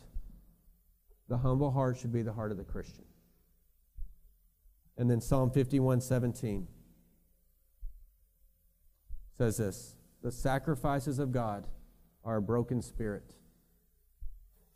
[1.27, 3.05] The humble heart should be the heart of the Christian.
[4.97, 6.67] And then Psalm 51 17
[9.37, 11.67] says this The sacrifices of God
[12.23, 13.35] are a broken spirit.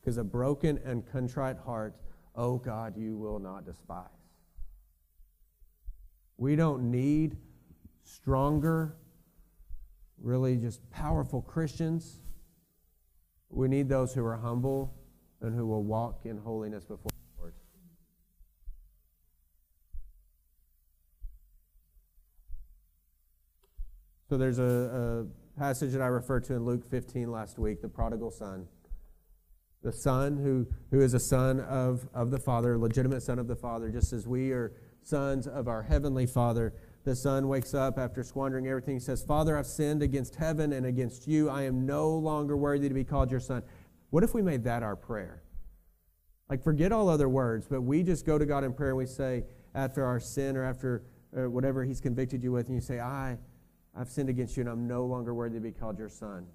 [0.06, 1.96] Because a broken and contrite heart,
[2.36, 4.06] oh God, you will not despise.
[6.38, 7.38] We don't need
[8.04, 8.98] stronger,
[10.22, 12.20] really just powerful Christians.
[13.50, 14.94] We need those who are humble
[15.42, 17.10] and who will walk in holiness before.
[17.10, 17.54] The Lord.
[24.30, 27.90] So there's a, a passage that I referred to in Luke 15 last week, the
[27.90, 28.68] prodigal son.
[29.86, 33.56] The son who, who is a son of, of the Father, legitimate son of the
[33.56, 34.74] Father, just as we are
[35.04, 36.74] sons of our heavenly Father.
[37.04, 38.96] the son wakes up after squandering everything.
[38.96, 41.52] He says, Father, I've sinned against heaven and against you.
[41.52, 43.62] I am no longer worthy to be called your son.
[44.10, 45.44] What if we made that our prayer?
[46.50, 49.06] Like, forget all other words, but we just go to God in prayer and we
[49.06, 49.44] say,
[49.76, 51.04] after our sin or after
[51.38, 53.38] uh, whatever He's convicted you with, and you say, I,
[53.96, 56.48] I've sinned against you and I'm no longer worthy to be called your son.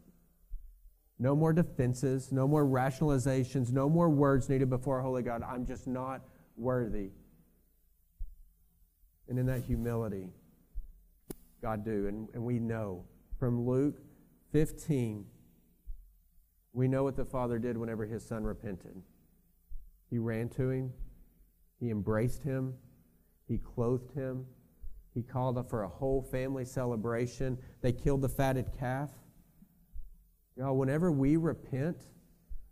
[1.23, 5.43] No more defenses, no more rationalizations, no more words needed before holy God.
[5.43, 6.23] I'm just not
[6.57, 7.11] worthy.
[9.29, 10.31] And in that humility,
[11.61, 12.07] God do.
[12.07, 13.05] And, and we know
[13.39, 14.01] from Luke
[14.53, 15.27] 15,
[16.73, 18.97] we know what the Father did whenever his son repented.
[20.09, 20.91] He ran to him,
[21.79, 22.73] he embraced him,
[23.47, 24.47] he clothed him,
[25.13, 27.59] he called for a whole family celebration.
[27.83, 29.11] They killed the fatted calf.
[30.57, 31.97] Y'all, whenever we repent,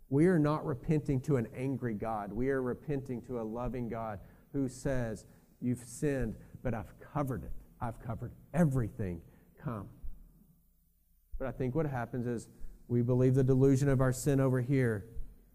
[0.09, 2.33] we are not repenting to an angry God.
[2.33, 4.19] We are repenting to a loving God
[4.53, 5.25] who says,
[5.61, 7.51] You've sinned, but I've covered it.
[7.81, 9.21] I've covered everything.
[9.61, 9.87] Come.
[11.37, 12.47] But I think what happens is
[12.87, 15.05] we believe the delusion of our sin over here.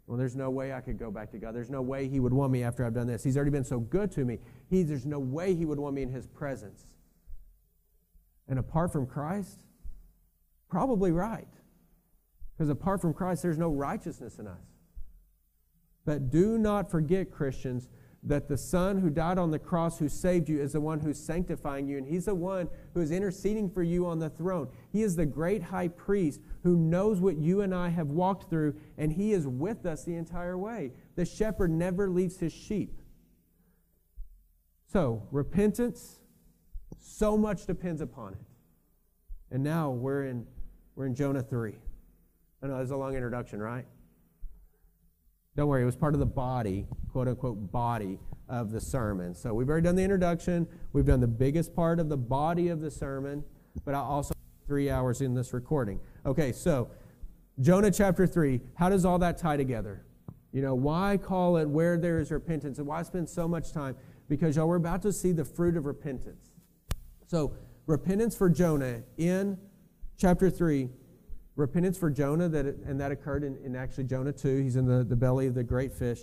[0.07, 1.55] Well, there's no way I could go back to God.
[1.55, 3.25] There's no way He would want me after I've done this.
[3.25, 4.39] He's already been so good to me.
[4.69, 6.87] He, there's no way He would want me in His presence.
[8.47, 9.65] And apart from Christ,
[10.69, 11.49] probably right.
[12.57, 14.63] Because apart from Christ, there's no righteousness in us.
[16.05, 17.89] But do not forget, Christians,
[18.23, 21.19] that the Son who died on the cross, who saved you, is the one who's
[21.19, 24.69] sanctifying you, and He's the one who is interceding for you on the throne.
[24.93, 28.77] He is the great high priest who knows what you and I have walked through,
[28.97, 30.93] and He is with us the entire way.
[31.17, 33.01] The shepherd never leaves his sheep.
[34.91, 36.21] So, repentance,
[37.01, 38.47] so much depends upon it.
[39.51, 40.47] And now we're in,
[40.97, 41.75] we're in Jonah 3.
[42.65, 43.85] I know that's a long introduction, right?
[45.55, 49.35] Don't worry, it was part of the body, quote unquote, body of the sermon.
[49.35, 50.67] So we've already done the introduction.
[50.95, 53.45] We've done the biggest part of the body of the sermon,
[53.85, 54.33] but I also
[54.67, 56.01] three hours in this recording.
[56.25, 56.89] Okay, so
[57.61, 60.07] Jonah chapter 3, how does all that tie together?
[60.51, 62.79] You know, why call it where there is repentance?
[62.79, 63.95] And why spend so much time?
[64.27, 66.53] Because y'all, we're about to see the fruit of repentance.
[67.27, 67.57] So,
[67.87, 69.59] repentance for Jonah in
[70.17, 70.89] chapter 3
[71.57, 74.63] repentance for Jonah, that it, and that occurred in, in actually Jonah 2.
[74.63, 76.21] He's in the, the belly of the great fish.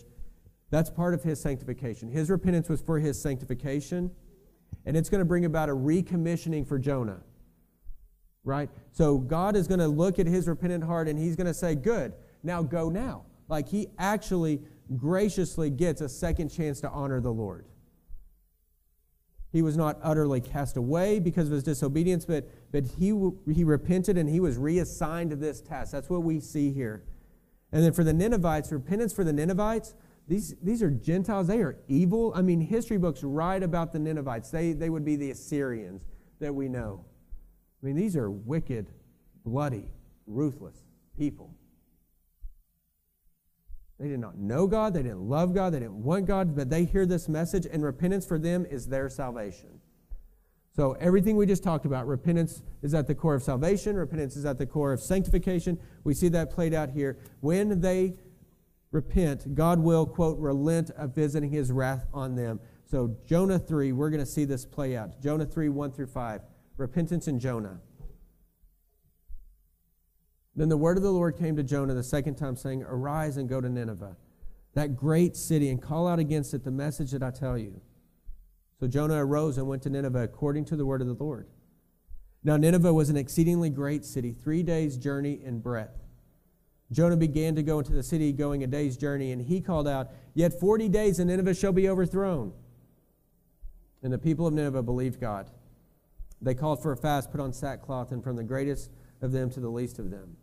[0.69, 2.09] That's part of his sanctification.
[2.09, 4.11] His repentance was for his sanctification,
[4.85, 7.21] and it's going to bring about a recommissioning for Jonah.
[8.43, 8.69] Right?
[8.91, 11.75] So God is going to look at his repentant heart and he's going to say,
[11.75, 13.25] Good, now go now.
[13.47, 14.61] Like he actually
[14.97, 17.65] graciously gets a second chance to honor the Lord.
[19.51, 23.07] He was not utterly cast away because of his disobedience, but, but he,
[23.51, 25.91] he repented and he was reassigned to this task.
[25.91, 27.03] That's what we see here.
[27.71, 29.93] And then for the Ninevites, repentance for the Ninevites,
[30.27, 31.47] these, these are Gentiles.
[31.47, 32.31] They are evil.
[32.35, 34.49] I mean, history books write about the Ninevites.
[34.49, 36.05] They, they would be the Assyrians
[36.39, 37.03] that we know.
[37.81, 38.87] I mean, these are wicked,
[39.43, 39.89] bloody,
[40.27, 40.77] ruthless
[41.17, 41.50] people.
[44.01, 46.85] They did not know God, they didn't love God, they didn't want God, but they
[46.85, 49.79] hear this message, and repentance for them is their salvation.
[50.75, 54.45] So, everything we just talked about, repentance is at the core of salvation, repentance is
[54.45, 55.77] at the core of sanctification.
[56.03, 57.19] We see that played out here.
[57.41, 58.15] When they
[58.91, 62.59] repent, God will, quote, relent of visiting his wrath on them.
[62.85, 65.21] So, Jonah 3, we're going to see this play out.
[65.21, 66.41] Jonah 3, 1 through 5.
[66.77, 67.79] Repentance in Jonah.
[70.55, 73.47] Then the word of the Lord came to Jonah the second time, saying, Arise and
[73.47, 74.17] go to Nineveh,
[74.73, 77.81] that great city, and call out against it the message that I tell you.
[78.79, 81.47] So Jonah arose and went to Nineveh according to the word of the Lord.
[82.43, 85.99] Now Nineveh was an exceedingly great city, three days' journey in breadth.
[86.91, 90.09] Jonah began to go into the city, going a day's journey, and he called out,
[90.33, 92.51] Yet forty days and Nineveh shall be overthrown.
[94.03, 95.49] And the people of Nineveh believed God.
[96.41, 98.91] They called for a fast, put on sackcloth, and from the greatest
[99.21, 100.35] of them to the least of them.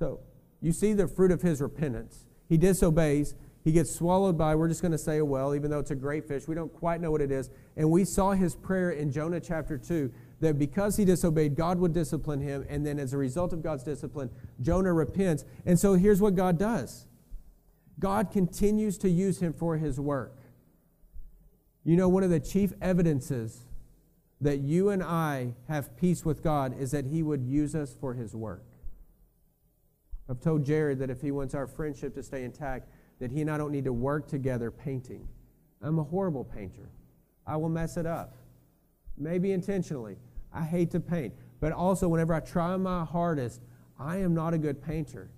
[0.00, 0.18] So
[0.62, 2.24] you see the fruit of his repentance.
[2.48, 3.34] He disobeys.
[3.62, 5.94] He gets swallowed by, we're just going to say a well, even though it's a
[5.94, 6.48] great fish.
[6.48, 7.50] We don't quite know what it is.
[7.76, 11.92] And we saw his prayer in Jonah chapter 2 that because he disobeyed, God would
[11.92, 12.64] discipline him.
[12.70, 14.30] And then as a result of God's discipline,
[14.62, 15.44] Jonah repents.
[15.66, 17.06] And so here's what God does
[17.98, 20.38] God continues to use him for his work.
[21.84, 23.66] You know, one of the chief evidences
[24.40, 28.14] that you and I have peace with God is that he would use us for
[28.14, 28.64] his work.
[30.30, 33.50] I've told Jared that if he wants our friendship to stay intact, that he and
[33.50, 35.26] I don't need to work together painting.
[35.82, 36.88] I'm a horrible painter.
[37.46, 38.36] I will mess it up.
[39.18, 40.16] Maybe intentionally.
[40.52, 41.34] I hate to paint.
[41.58, 43.60] But also, whenever I try my hardest,
[43.98, 45.30] I am not a good painter.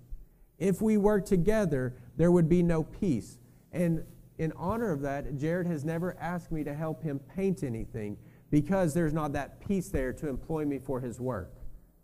[0.59, 3.39] If we work together, there would be no peace.
[3.71, 4.05] And
[4.37, 8.17] in honor of that, Jared has never asked me to help him paint anything
[8.51, 11.51] because there's not that peace there to employ me for his work,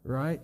[0.04, 0.42] right?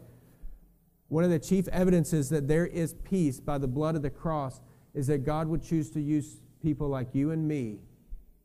[1.08, 4.62] One of the chief evidences that there is peace by the blood of the cross
[4.94, 7.80] is that God would choose to use people like you and me,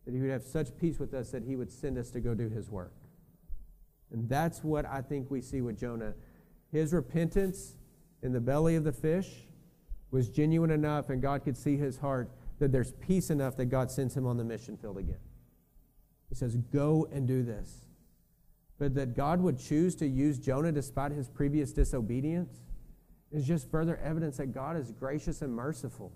[0.05, 2.35] that he would have such peace with us that he would send us to go
[2.35, 2.93] do his work.
[4.13, 6.15] And that's what I think we see with Jonah.
[6.71, 7.77] His repentance
[8.23, 9.29] in the belly of the fish
[10.11, 13.91] was genuine enough, and God could see his heart that there's peace enough that God
[13.91, 15.21] sends him on the mission field again.
[16.29, 17.87] He says, Go and do this.
[18.81, 22.63] But that God would choose to use Jonah despite his previous disobedience
[23.31, 26.11] is just further evidence that God is gracious and merciful.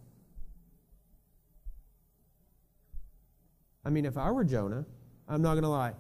[3.85, 4.87] I mean, if I were Jonah,
[5.29, 5.93] I'm not going to lie,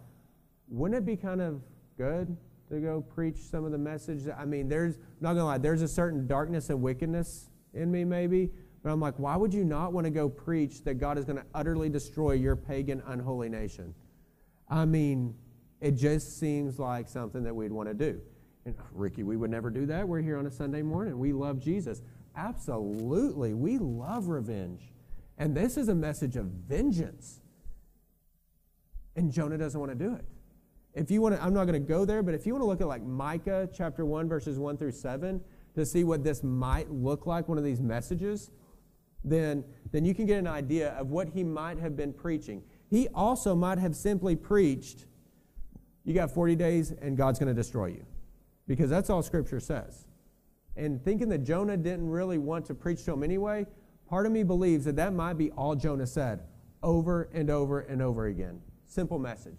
[0.68, 1.60] wouldn't it be kind of
[1.98, 2.34] good
[2.70, 4.22] to go preach some of the message?
[4.34, 8.04] I mean, there's, not going to lie, there's a certain darkness and wickedness in me,
[8.04, 8.50] maybe,
[8.82, 11.36] but I'm like, why would you not want to go preach that God is going
[11.36, 13.94] to utterly destroy your pagan, unholy nation?
[14.70, 15.34] I mean,
[15.84, 18.18] it just seems like something that we'd want to do.
[18.64, 20.08] And Ricky, we would never do that.
[20.08, 21.18] We're here on a Sunday morning.
[21.18, 22.00] We love Jesus.
[22.34, 23.52] Absolutely.
[23.52, 24.80] We love revenge.
[25.36, 27.42] And this is a message of vengeance.
[29.14, 30.24] And Jonah doesn't want to do it.
[30.94, 32.66] If you want to, I'm not going to go there, but if you want to
[32.66, 35.38] look at like Micah chapter 1, verses 1 through 7,
[35.74, 38.50] to see what this might look like, one of these messages,
[39.22, 39.62] then,
[39.92, 42.62] then you can get an idea of what he might have been preaching.
[42.88, 45.04] He also might have simply preached,
[46.04, 48.04] You got 40 days and God's going to destroy you.
[48.66, 50.06] Because that's all Scripture says.
[50.76, 53.66] And thinking that Jonah didn't really want to preach to him anyway,
[54.08, 56.42] part of me believes that that might be all Jonah said
[56.82, 58.60] over and over and over again.
[58.86, 59.58] Simple message.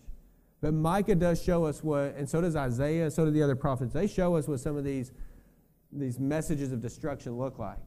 [0.62, 3.94] But Micah does show us what, and so does Isaiah, so do the other prophets.
[3.94, 5.12] They show us what some of these,
[5.92, 7.78] these messages of destruction look like.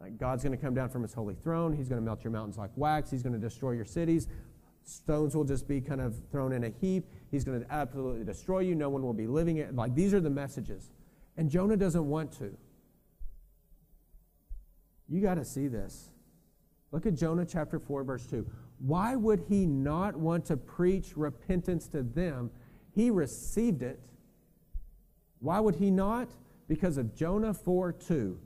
[0.00, 1.72] Like God's going to come down from his holy throne.
[1.72, 3.10] He's going to melt your mountains like wax.
[3.10, 4.28] He's going to destroy your cities.
[4.84, 7.06] Stones will just be kind of thrown in a heap.
[7.30, 8.74] He's going to absolutely destroy you.
[8.74, 9.74] No one will be living it.
[9.74, 10.90] Like these are the messages.
[11.36, 12.56] And Jonah doesn't want to.
[15.08, 16.10] You got to see this.
[16.92, 18.46] Look at Jonah chapter 4, verse 2.
[18.78, 22.50] Why would he not want to preach repentance to them?
[22.94, 24.00] He received it.
[25.40, 26.28] Why would he not?
[26.68, 28.38] Because of Jonah 4 2.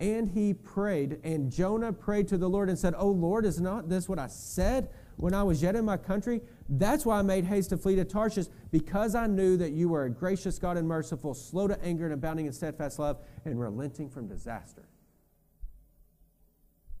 [0.00, 3.88] And he prayed, and Jonah prayed to the Lord and said, Oh Lord, is not
[3.88, 6.40] this what I said when I was yet in my country?
[6.68, 10.04] That's why I made haste to flee to Tarshish, because I knew that you were
[10.04, 14.08] a gracious God and merciful, slow to anger and abounding in steadfast love, and relenting
[14.08, 14.88] from disaster.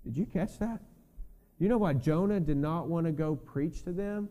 [0.04, 0.80] Did you catch that?
[1.58, 4.28] You know why Jonah did not want to go preach to them?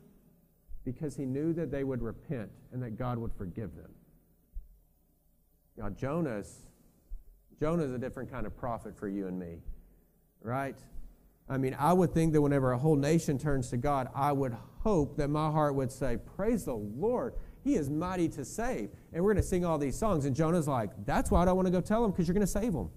[0.85, 3.91] Because he knew that they would repent and that God would forgive them.
[5.77, 6.67] Now, Jonah's
[7.59, 9.59] Jonah is a different kind of prophet for you and me,
[10.41, 10.77] right?
[11.49, 14.55] I mean, I would think that whenever a whole nation turns to God, I would
[14.81, 17.33] hope that my heart would say, Praise the Lord.
[17.63, 18.89] He is mighty to save.
[19.11, 20.25] And we're going to sing all these songs.
[20.25, 22.45] And Jonah's like, That's why I don't want to go tell them because you're going
[22.45, 22.89] to save them.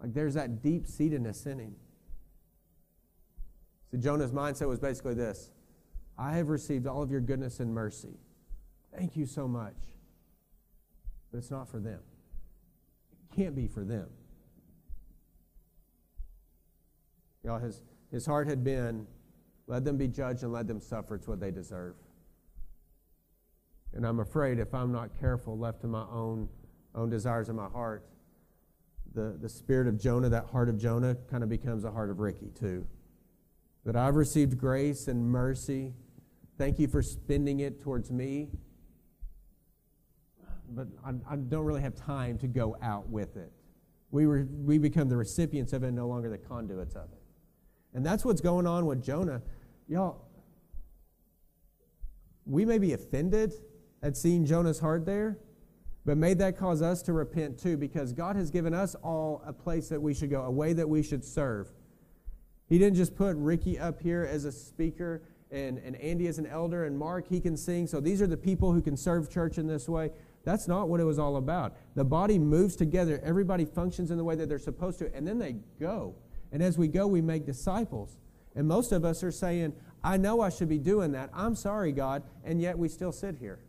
[0.00, 1.76] Like there's that deep seatedness in him.
[3.90, 5.50] So Jonah's mindset was basically this
[6.18, 8.18] I have received all of your goodness and mercy.
[8.96, 9.76] Thank you so much.
[11.30, 12.00] But it's not for them
[13.12, 14.08] it can't be for them.
[17.42, 19.06] You know, his, his heart had been,
[19.66, 21.14] let them be judged and let them suffer.
[21.14, 21.94] It's what they deserve.
[23.94, 26.48] And I'm afraid if I'm not careful, left to my own,
[26.94, 28.06] own desires in my heart,
[29.14, 32.18] the, the spirit of Jonah, that heart of Jonah, kind of becomes a heart of
[32.18, 32.86] Ricky, too.
[33.84, 35.92] That I've received grace and mercy.
[36.56, 38.48] Thank you for spending it towards me
[40.74, 43.52] but I, I, don't really have time to go out with it.
[44.10, 47.21] We, were, we become the recipients of it, no longer the conduits of it.
[47.94, 49.42] And that's what's going on with Jonah.
[49.88, 50.24] Y'all,
[52.44, 53.52] we may be offended
[54.02, 55.38] at seeing Jonah's heart there,
[56.04, 59.52] but may that cause us to repent too, because God has given us all a
[59.52, 61.70] place that we should go, a way that we should serve.
[62.68, 66.46] He didn't just put Ricky up here as a speaker and, and Andy as an
[66.46, 67.86] elder and Mark, he can sing.
[67.86, 70.10] So these are the people who can serve church in this way.
[70.44, 71.76] That's not what it was all about.
[71.94, 75.38] The body moves together, everybody functions in the way that they're supposed to, and then
[75.38, 76.14] they go.
[76.52, 78.16] And as we go, we make disciples.
[78.54, 79.72] And most of us are saying,
[80.04, 81.30] I know I should be doing that.
[81.32, 82.22] I'm sorry, God.
[82.44, 83.60] And yet we still sit here.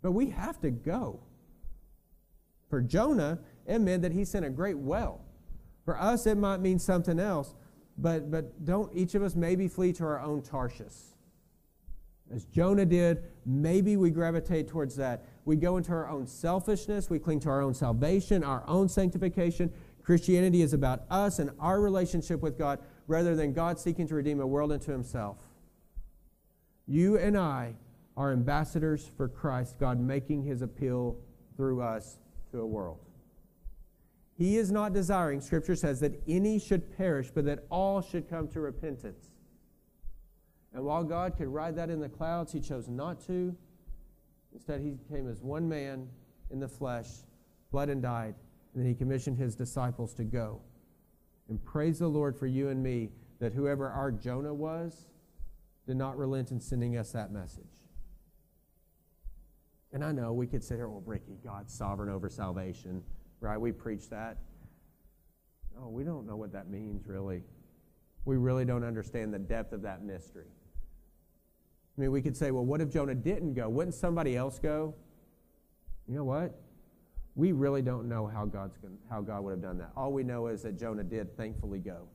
[0.00, 1.20] But we have to go.
[2.70, 5.20] For Jonah, it meant that he sent a great well.
[5.84, 7.54] For us, it might mean something else.
[7.96, 10.94] But, but don't each of us maybe flee to our own Tarshish?
[12.32, 15.24] As Jonah did, maybe we gravitate towards that.
[15.46, 19.72] We go into our own selfishness, we cling to our own salvation, our own sanctification.
[20.08, 22.78] Christianity is about us and our relationship with God
[23.08, 25.36] rather than God seeking to redeem a world unto himself.
[26.86, 27.74] You and I
[28.16, 31.18] are ambassadors for Christ, God making his appeal
[31.58, 32.16] through us
[32.52, 33.00] to a world.
[34.38, 38.48] He is not desiring, Scripture says, that any should perish, but that all should come
[38.48, 39.26] to repentance.
[40.72, 43.54] And while God could ride that in the clouds, he chose not to.
[44.54, 46.08] Instead, he came as one man
[46.50, 47.08] in the flesh,
[47.70, 48.36] bled and died,
[48.72, 50.60] and then he commissioned his disciples to go.
[51.48, 53.10] And praise the Lord for you and me
[53.40, 55.06] that whoever our Jonah was
[55.86, 57.64] did not relent in sending us that message.
[59.92, 63.02] And I know we could sit here, well, Ricky, God's sovereign over salvation,
[63.40, 63.58] right?
[63.58, 64.36] We preach that.
[65.74, 67.42] No, we don't know what that means, really.
[68.26, 70.50] We really don't understand the depth of that mystery.
[71.96, 73.68] I mean, we could say, well, what if Jonah didn't go?
[73.68, 74.94] Wouldn't somebody else go?
[76.06, 76.60] You know what?
[77.34, 79.92] We really don't know how, God's gonna, how God would have done that.
[79.96, 82.08] All we know is that Jonah did thankfully go.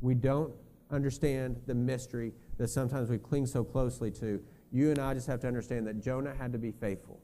[0.00, 0.52] We don't
[0.90, 4.42] understand the mystery that sometimes we cling so closely to.
[4.72, 7.20] You and I just have to understand that Jonah had to be faithful.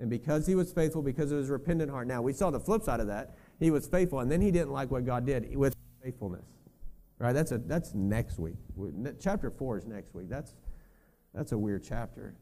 [0.00, 2.06] And because he was faithful, because of his repentant heart.
[2.06, 3.36] Now, we saw the flip side of that.
[3.58, 6.46] He was faithful, and then he didn't like what God did with faithfulness.
[7.18, 7.32] Right?
[7.32, 8.54] That's, a, that's next week.
[9.20, 10.28] Chapter 4 is next week.
[10.28, 10.54] That's,
[11.34, 12.36] that's a weird chapter.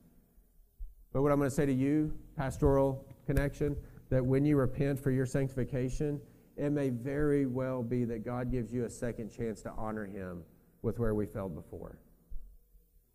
[1.16, 3.74] But what I'm going to say to you, pastoral connection,
[4.10, 6.20] that when you repent for your sanctification,
[6.58, 10.42] it may very well be that God gives you a second chance to honor him
[10.82, 11.96] with where we failed before.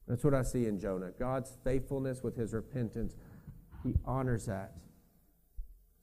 [0.08, 1.12] That's what I see in Jonah.
[1.20, 3.14] God's faithfulness with his repentance,
[3.84, 4.74] he honors that.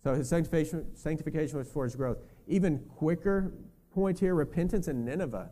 [0.04, 2.18] So his sanctification, sanctification was for his growth.
[2.46, 3.54] Even quicker
[3.92, 5.50] point here repentance in Nineveh.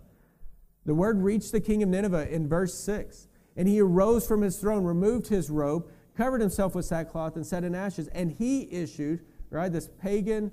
[0.84, 3.26] The word reached the king of Nineveh in verse 6.
[3.56, 7.64] And he arose from his throne, removed his robe, covered himself with sackcloth and sat
[7.64, 8.08] in ashes.
[8.08, 10.52] And he issued, right, this pagan,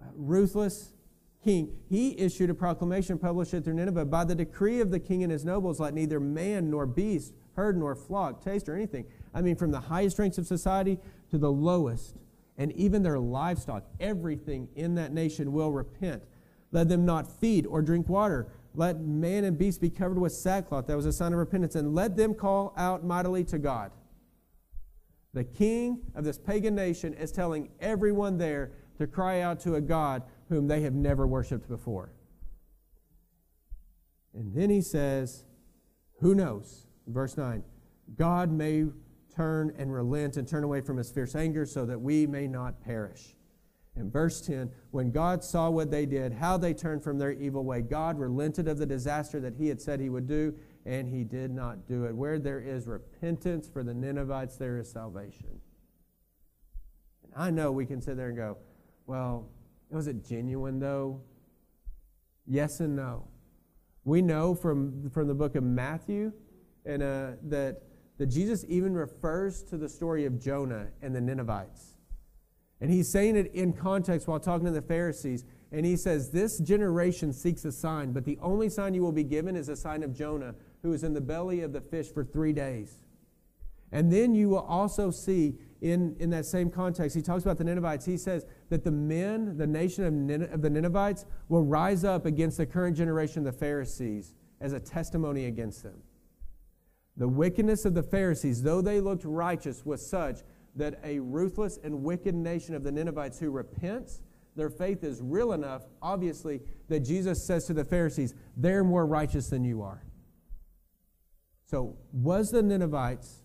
[0.00, 0.92] uh, ruthless
[1.42, 5.22] king, he issued a proclamation published it through Nineveh by the decree of the king
[5.22, 9.04] and his nobles, let neither man nor beast, herd nor flock, taste or anything.
[9.34, 10.98] I mean, from the highest ranks of society
[11.30, 12.16] to the lowest,
[12.56, 16.22] and even their livestock, everything in that nation will repent.
[16.72, 18.48] Let them not feed or drink water.
[18.74, 20.86] Let man and beast be covered with sackcloth.
[20.86, 21.74] That was a sign of repentance.
[21.74, 23.92] And let them call out mightily to God.
[25.34, 29.80] The king of this pagan nation is telling everyone there to cry out to a
[29.80, 32.12] God whom they have never worshiped before.
[34.32, 35.44] And then he says,
[36.20, 36.86] Who knows?
[37.08, 37.62] Verse 9
[38.16, 38.86] God may
[39.34, 42.80] turn and relent and turn away from his fierce anger so that we may not
[42.80, 43.34] perish.
[43.96, 47.64] In verse 10, when God saw what they did, how they turned from their evil
[47.64, 50.54] way, God relented of the disaster that he had said he would do,
[50.86, 52.14] and he did not do it.
[52.14, 55.60] Where there is repentance for the Ninevites, there is salvation.
[57.22, 58.58] And I know we can sit there and go,
[59.06, 59.48] well,
[59.90, 61.20] was it genuine though?
[62.46, 63.28] Yes and no.
[64.04, 66.32] We know from, from the book of Matthew
[66.84, 67.82] and, uh, that,
[68.18, 71.94] that Jesus even refers to the story of Jonah and the Ninevites.
[72.80, 75.44] And he's saying it in context while talking to the Pharisees.
[75.72, 79.24] And he says, This generation seeks a sign, but the only sign you will be
[79.24, 80.54] given is a sign of Jonah,
[80.84, 83.00] who was in the belly of the fish for three days.
[83.90, 87.64] And then you will also see in, in that same context, he talks about the
[87.64, 88.04] Ninevites.
[88.04, 92.58] He says that the men, the nation of, of the Ninevites, will rise up against
[92.58, 96.02] the current generation of the Pharisees as a testimony against them.
[97.16, 100.40] The wickedness of the Pharisees, though they looked righteous, was such
[100.76, 104.20] that a ruthless and wicked nation of the Ninevites who repents,
[104.54, 109.48] their faith is real enough, obviously, that Jesus says to the Pharisees, they're more righteous
[109.48, 110.03] than you are.
[111.74, 113.42] So, was the Ninevites,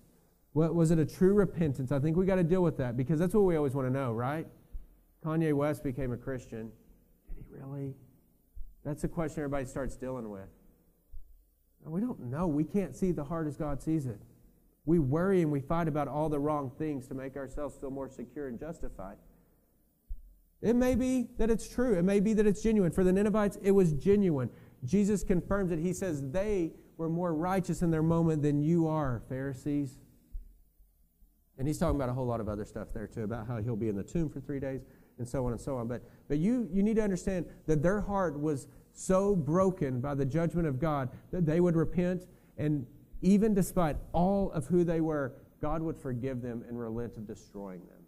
[0.54, 1.92] was it a true repentance?
[1.92, 3.92] I think we got to deal with that because that's what we always want to
[3.92, 4.46] know, right?
[5.26, 6.72] Kanye West became a Christian.
[7.28, 7.96] Did he really?
[8.86, 10.48] That's the question everybody starts dealing with.
[11.84, 12.46] we don't know.
[12.46, 14.22] We can't see the heart as God sees it.
[14.86, 18.10] We worry and we fight about all the wrong things to make ourselves feel more
[18.10, 19.18] secure and justified.
[20.62, 21.98] It may be that it's true.
[21.98, 22.92] It may be that it's genuine.
[22.92, 24.52] For the Ninevites, it was genuine.
[24.86, 25.80] Jesus confirms it.
[25.80, 29.98] He says they were more righteous in their moment than you are, Pharisees.
[31.58, 33.78] And he's talking about a whole lot of other stuff there too, about how he'll
[33.78, 34.82] be in the tomb for three days
[35.18, 35.88] and so on and so on.
[35.88, 40.26] But, but you, you need to understand that their heart was so broken by the
[40.26, 42.26] judgment of God that they would repent,
[42.58, 42.86] and
[43.22, 47.80] even despite all of who they were, God would forgive them and relent of destroying
[47.80, 48.04] them.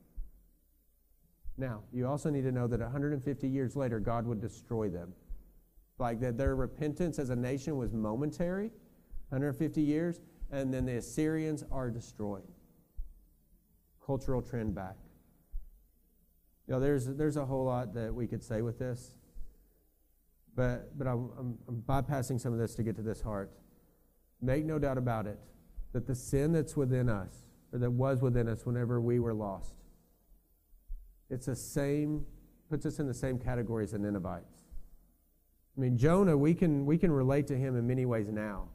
[1.57, 5.13] Now, you also need to know that 150 years later, God would destroy them.
[5.97, 8.71] Like that their repentance as a nation was momentary,
[9.31, 10.19] 150 years,
[10.51, 12.43] and then the Assyrians are destroyed.
[14.05, 14.97] Cultural trend back.
[16.67, 19.15] You know, there's, there's a whole lot that we could say with this,
[20.55, 23.51] but, but I'm, I'm, I'm bypassing some of this to get to this heart.
[24.41, 25.39] Make no doubt about it
[25.93, 29.75] that the sin that's within us, or that was within us whenever we were lost,
[31.29, 32.25] it's the same,
[32.69, 34.57] puts us in the same category as the Ninevites.
[35.77, 38.67] I mean, Jonah, we can, we can relate to him in many ways now.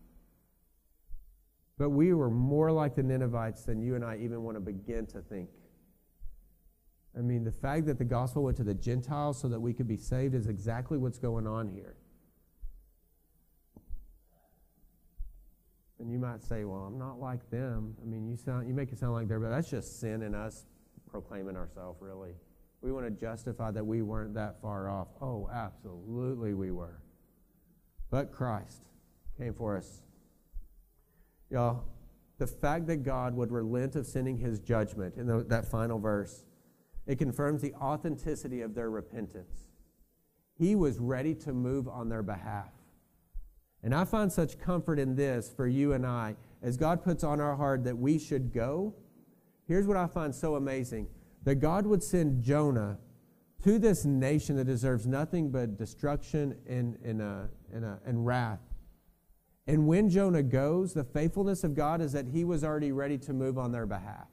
[1.79, 5.07] But we were more like the Ninevites than you and I even want to begin
[5.09, 5.51] to think.
[7.17, 9.89] I mean, the fact that the gospel went to the Gentiles so that we could
[9.89, 11.97] be saved is exactly what's going on here.
[15.99, 17.95] And you might say, well, I'm not like them.
[18.03, 20.35] I mean, you sound you make it sound like they're, but that's just sin in
[20.35, 20.67] us
[21.11, 22.35] proclaiming ourselves, really.
[22.83, 25.09] We want to justify that we weren't that far off.
[25.23, 27.01] Oh, absolutely we were.
[28.11, 28.83] But Christ
[29.39, 30.03] came for us.
[31.57, 31.85] Y'all,
[32.37, 36.45] the fact that God would relent of sending his judgment in the, that final verse,
[37.07, 39.69] it confirms the authenticity of their repentance.
[40.59, 42.73] He was ready to move on their behalf.
[43.83, 47.41] And I find such comfort in this for you and I as God puts on
[47.41, 48.95] our heart that we should go.
[49.67, 51.09] Here's what I find so amazing
[51.45, 52.99] that God would send Jonah
[53.65, 58.61] to this nation that deserves nothing but destruction and, and, uh, and, uh, and wrath.
[59.67, 63.33] And when Jonah goes, the faithfulness of God is that he was already ready to
[63.33, 64.29] move on their behalf.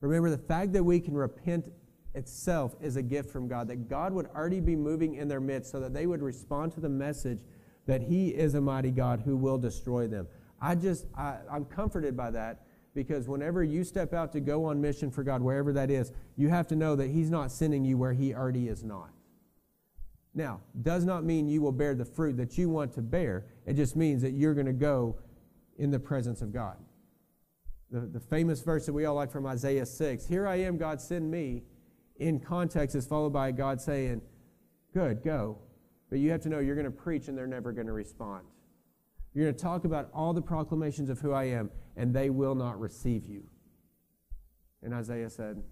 [0.00, 1.72] Remember, the fact that we can repent
[2.14, 5.72] itself is a gift from God, that God would already be moving in their midst
[5.72, 7.40] so that they would respond to the message
[7.86, 10.28] that He is a mighty God who will destroy them.
[10.60, 12.62] I just, I, I'm comforted by that
[12.94, 16.48] because whenever you step out to go on mission for God, wherever that is, you
[16.48, 19.10] have to know that He's not sending you where He already is not.
[20.36, 23.46] Now, does not mean you will bear the fruit that you want to bear.
[23.64, 25.16] It just means that you're going to go
[25.78, 26.76] in the presence of God.
[27.90, 31.00] The, the famous verse that we all like from Isaiah 6 Here I am, God,
[31.00, 31.62] send me,
[32.18, 34.20] in context is followed by God saying,
[34.92, 35.58] Good, go.
[36.10, 38.44] But you have to know you're going to preach and they're never going to respond.
[39.32, 42.54] You're going to talk about all the proclamations of who I am, and they will
[42.54, 43.42] not receive you.
[44.82, 45.62] And Isaiah said,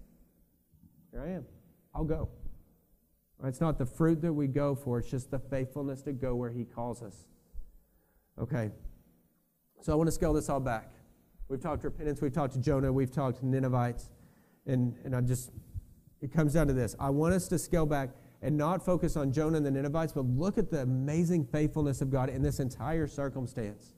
[1.11, 1.45] Here I am.
[1.93, 2.29] I'll go.
[3.43, 6.49] It's not the fruit that we go for, it's just the faithfulness to go where
[6.49, 7.27] He calls us.
[8.39, 8.71] Okay.
[9.81, 10.91] So I want to scale this all back.
[11.47, 14.09] We've talked to repentance, we've talked to Jonah, we've talked to Ninevites,
[14.65, 15.51] and, and I just,
[16.21, 16.95] it comes down to this.
[16.99, 18.09] I want us to scale back
[18.41, 22.09] and not focus on Jonah and the Ninevites, but look at the amazing faithfulness of
[22.09, 23.93] God in this entire circumstance.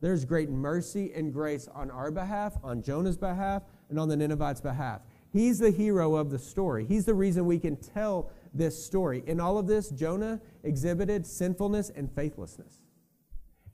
[0.00, 4.60] There's great mercy and grace on our behalf, on Jonah's behalf, and on the Ninevites'
[4.60, 5.02] behalf.
[5.32, 6.84] He's the hero of the story.
[6.86, 9.22] He's the reason we can tell this story.
[9.26, 12.80] In all of this, Jonah exhibited sinfulness and faithlessness.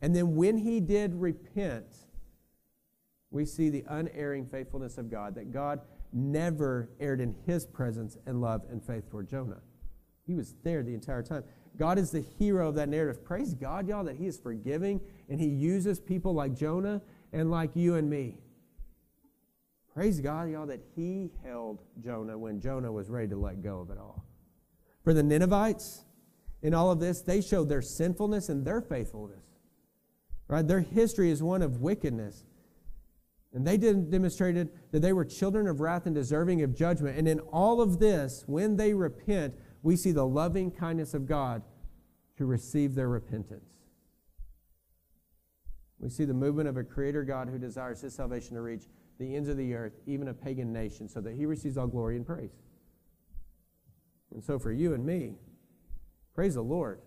[0.03, 1.87] And then when he did repent,
[3.31, 5.81] we see the unerring faithfulness of God, that God
[6.13, 9.61] never erred in his presence and love and faith toward Jonah.
[10.27, 11.45] He was there the entire time.
[11.79, 13.25] God is the hero of that narrative.
[13.25, 17.03] Praise God, y'all, that he is forgiving and he uses people like Jonah
[17.33, 18.39] and like you and me.
[19.97, 23.89] Praise God, y'all, that he held Jonah when Jonah was ready to let go of
[23.89, 24.27] it all.
[25.03, 26.05] For the Ninevites,
[26.61, 29.47] in all of this, they showed their sinfulness and their faithfulness.
[30.49, 30.69] Right?
[30.69, 32.45] Their history is one of wickedness.
[33.55, 37.17] And they demonstrated that they were children of wrath and deserving of judgment.
[37.17, 41.63] And in all of this, when they repent, we see the loving kindness of God
[42.37, 43.71] to receive their repentance.
[45.99, 48.89] We see the movement of a creator God who desires his salvation to reach
[49.19, 52.17] the ends of the earth, even a pagan nation, so that he receives all glory
[52.17, 52.51] and praise.
[54.33, 55.35] And so for you and me,
[56.35, 57.01] praise the Lord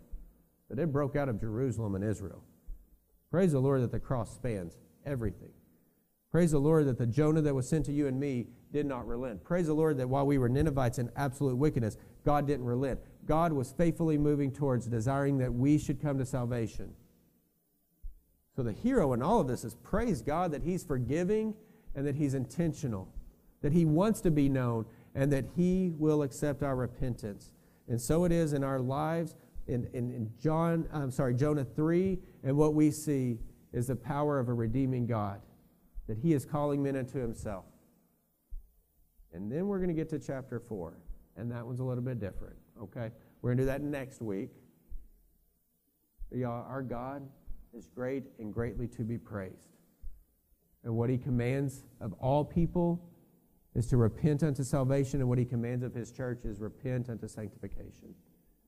[0.70, 2.43] that it broke out of Jerusalem and Israel.
[3.30, 5.51] Praise the Lord that the cross spans everything.
[6.32, 9.07] Praise the Lord that the Jonah that was sent to you and me did not
[9.07, 9.43] relent.
[9.43, 12.99] Praise the Lord that while we were Ninevites in absolute wickedness, God didn't relent.
[13.26, 16.93] God was faithfully moving towards desiring that we should come to salvation.
[18.55, 21.55] So the hero in all of this is praise God that He's forgiving
[22.00, 23.10] and that He's intentional,
[23.62, 27.52] that He wants to be known, and that He will accept our repentance.
[27.89, 29.36] And so it is in our lives.
[29.68, 33.38] In, in, in John, I'm sorry, Jonah 3, and what we see
[33.74, 35.41] is the power of a redeeming God
[36.08, 37.66] that he is calling men unto himself.
[39.34, 40.93] And then we're going to get to chapter 4,
[41.36, 43.12] and that one's a little bit different, okay?
[43.41, 44.52] We're going to do that next week.
[46.30, 47.28] But y'all, our God
[47.78, 49.79] is great and greatly to be praised.
[50.84, 53.02] And what he commands of all people
[53.76, 57.28] is to repent unto salvation, and what he commands of his church is repent unto
[57.28, 58.16] sanctification.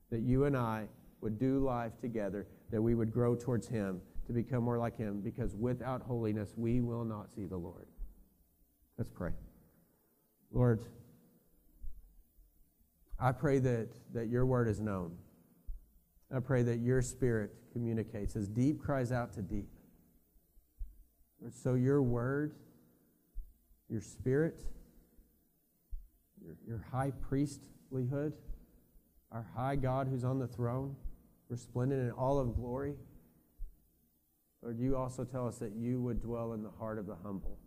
[0.09, 0.87] That you and I
[1.21, 5.21] would do life together, that we would grow towards him to become more like him
[5.21, 7.85] because without holiness we will not see the Lord.
[8.97, 9.31] Let's pray.
[10.51, 10.85] Lord,
[13.19, 15.15] I pray that, that your word is known.
[16.35, 19.67] I pray that your spirit communicates as deep cries out to deep.
[21.49, 22.53] So your word,
[23.89, 24.63] your spirit,
[26.43, 28.33] your, your high priestlyhood,
[29.31, 30.95] our high God who's on the throne,
[31.49, 32.93] resplendent in all of glory.
[34.61, 37.57] Lord, you also tell us that you would dwell in the heart of the humble.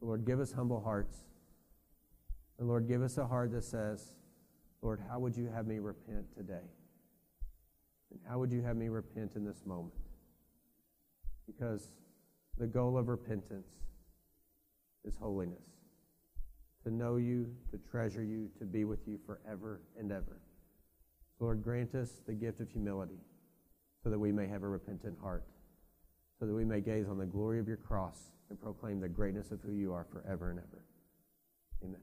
[0.00, 1.16] So Lord, give us humble hearts.
[2.58, 4.12] And Lord, give us a heart that says,
[4.82, 6.66] Lord, how would you have me repent today?
[8.10, 9.94] And how would you have me repent in this moment?
[11.46, 11.88] Because
[12.58, 13.68] the goal of repentance
[15.04, 15.72] is holiness
[16.84, 20.40] to know you, to treasure you, to be with you forever and ever.
[21.38, 23.18] Lord, grant us the gift of humility
[24.02, 25.44] so that we may have a repentant heart,
[26.38, 29.50] so that we may gaze on the glory of your cross and proclaim the greatness
[29.52, 30.84] of who you are forever and ever.
[31.84, 32.00] Amen.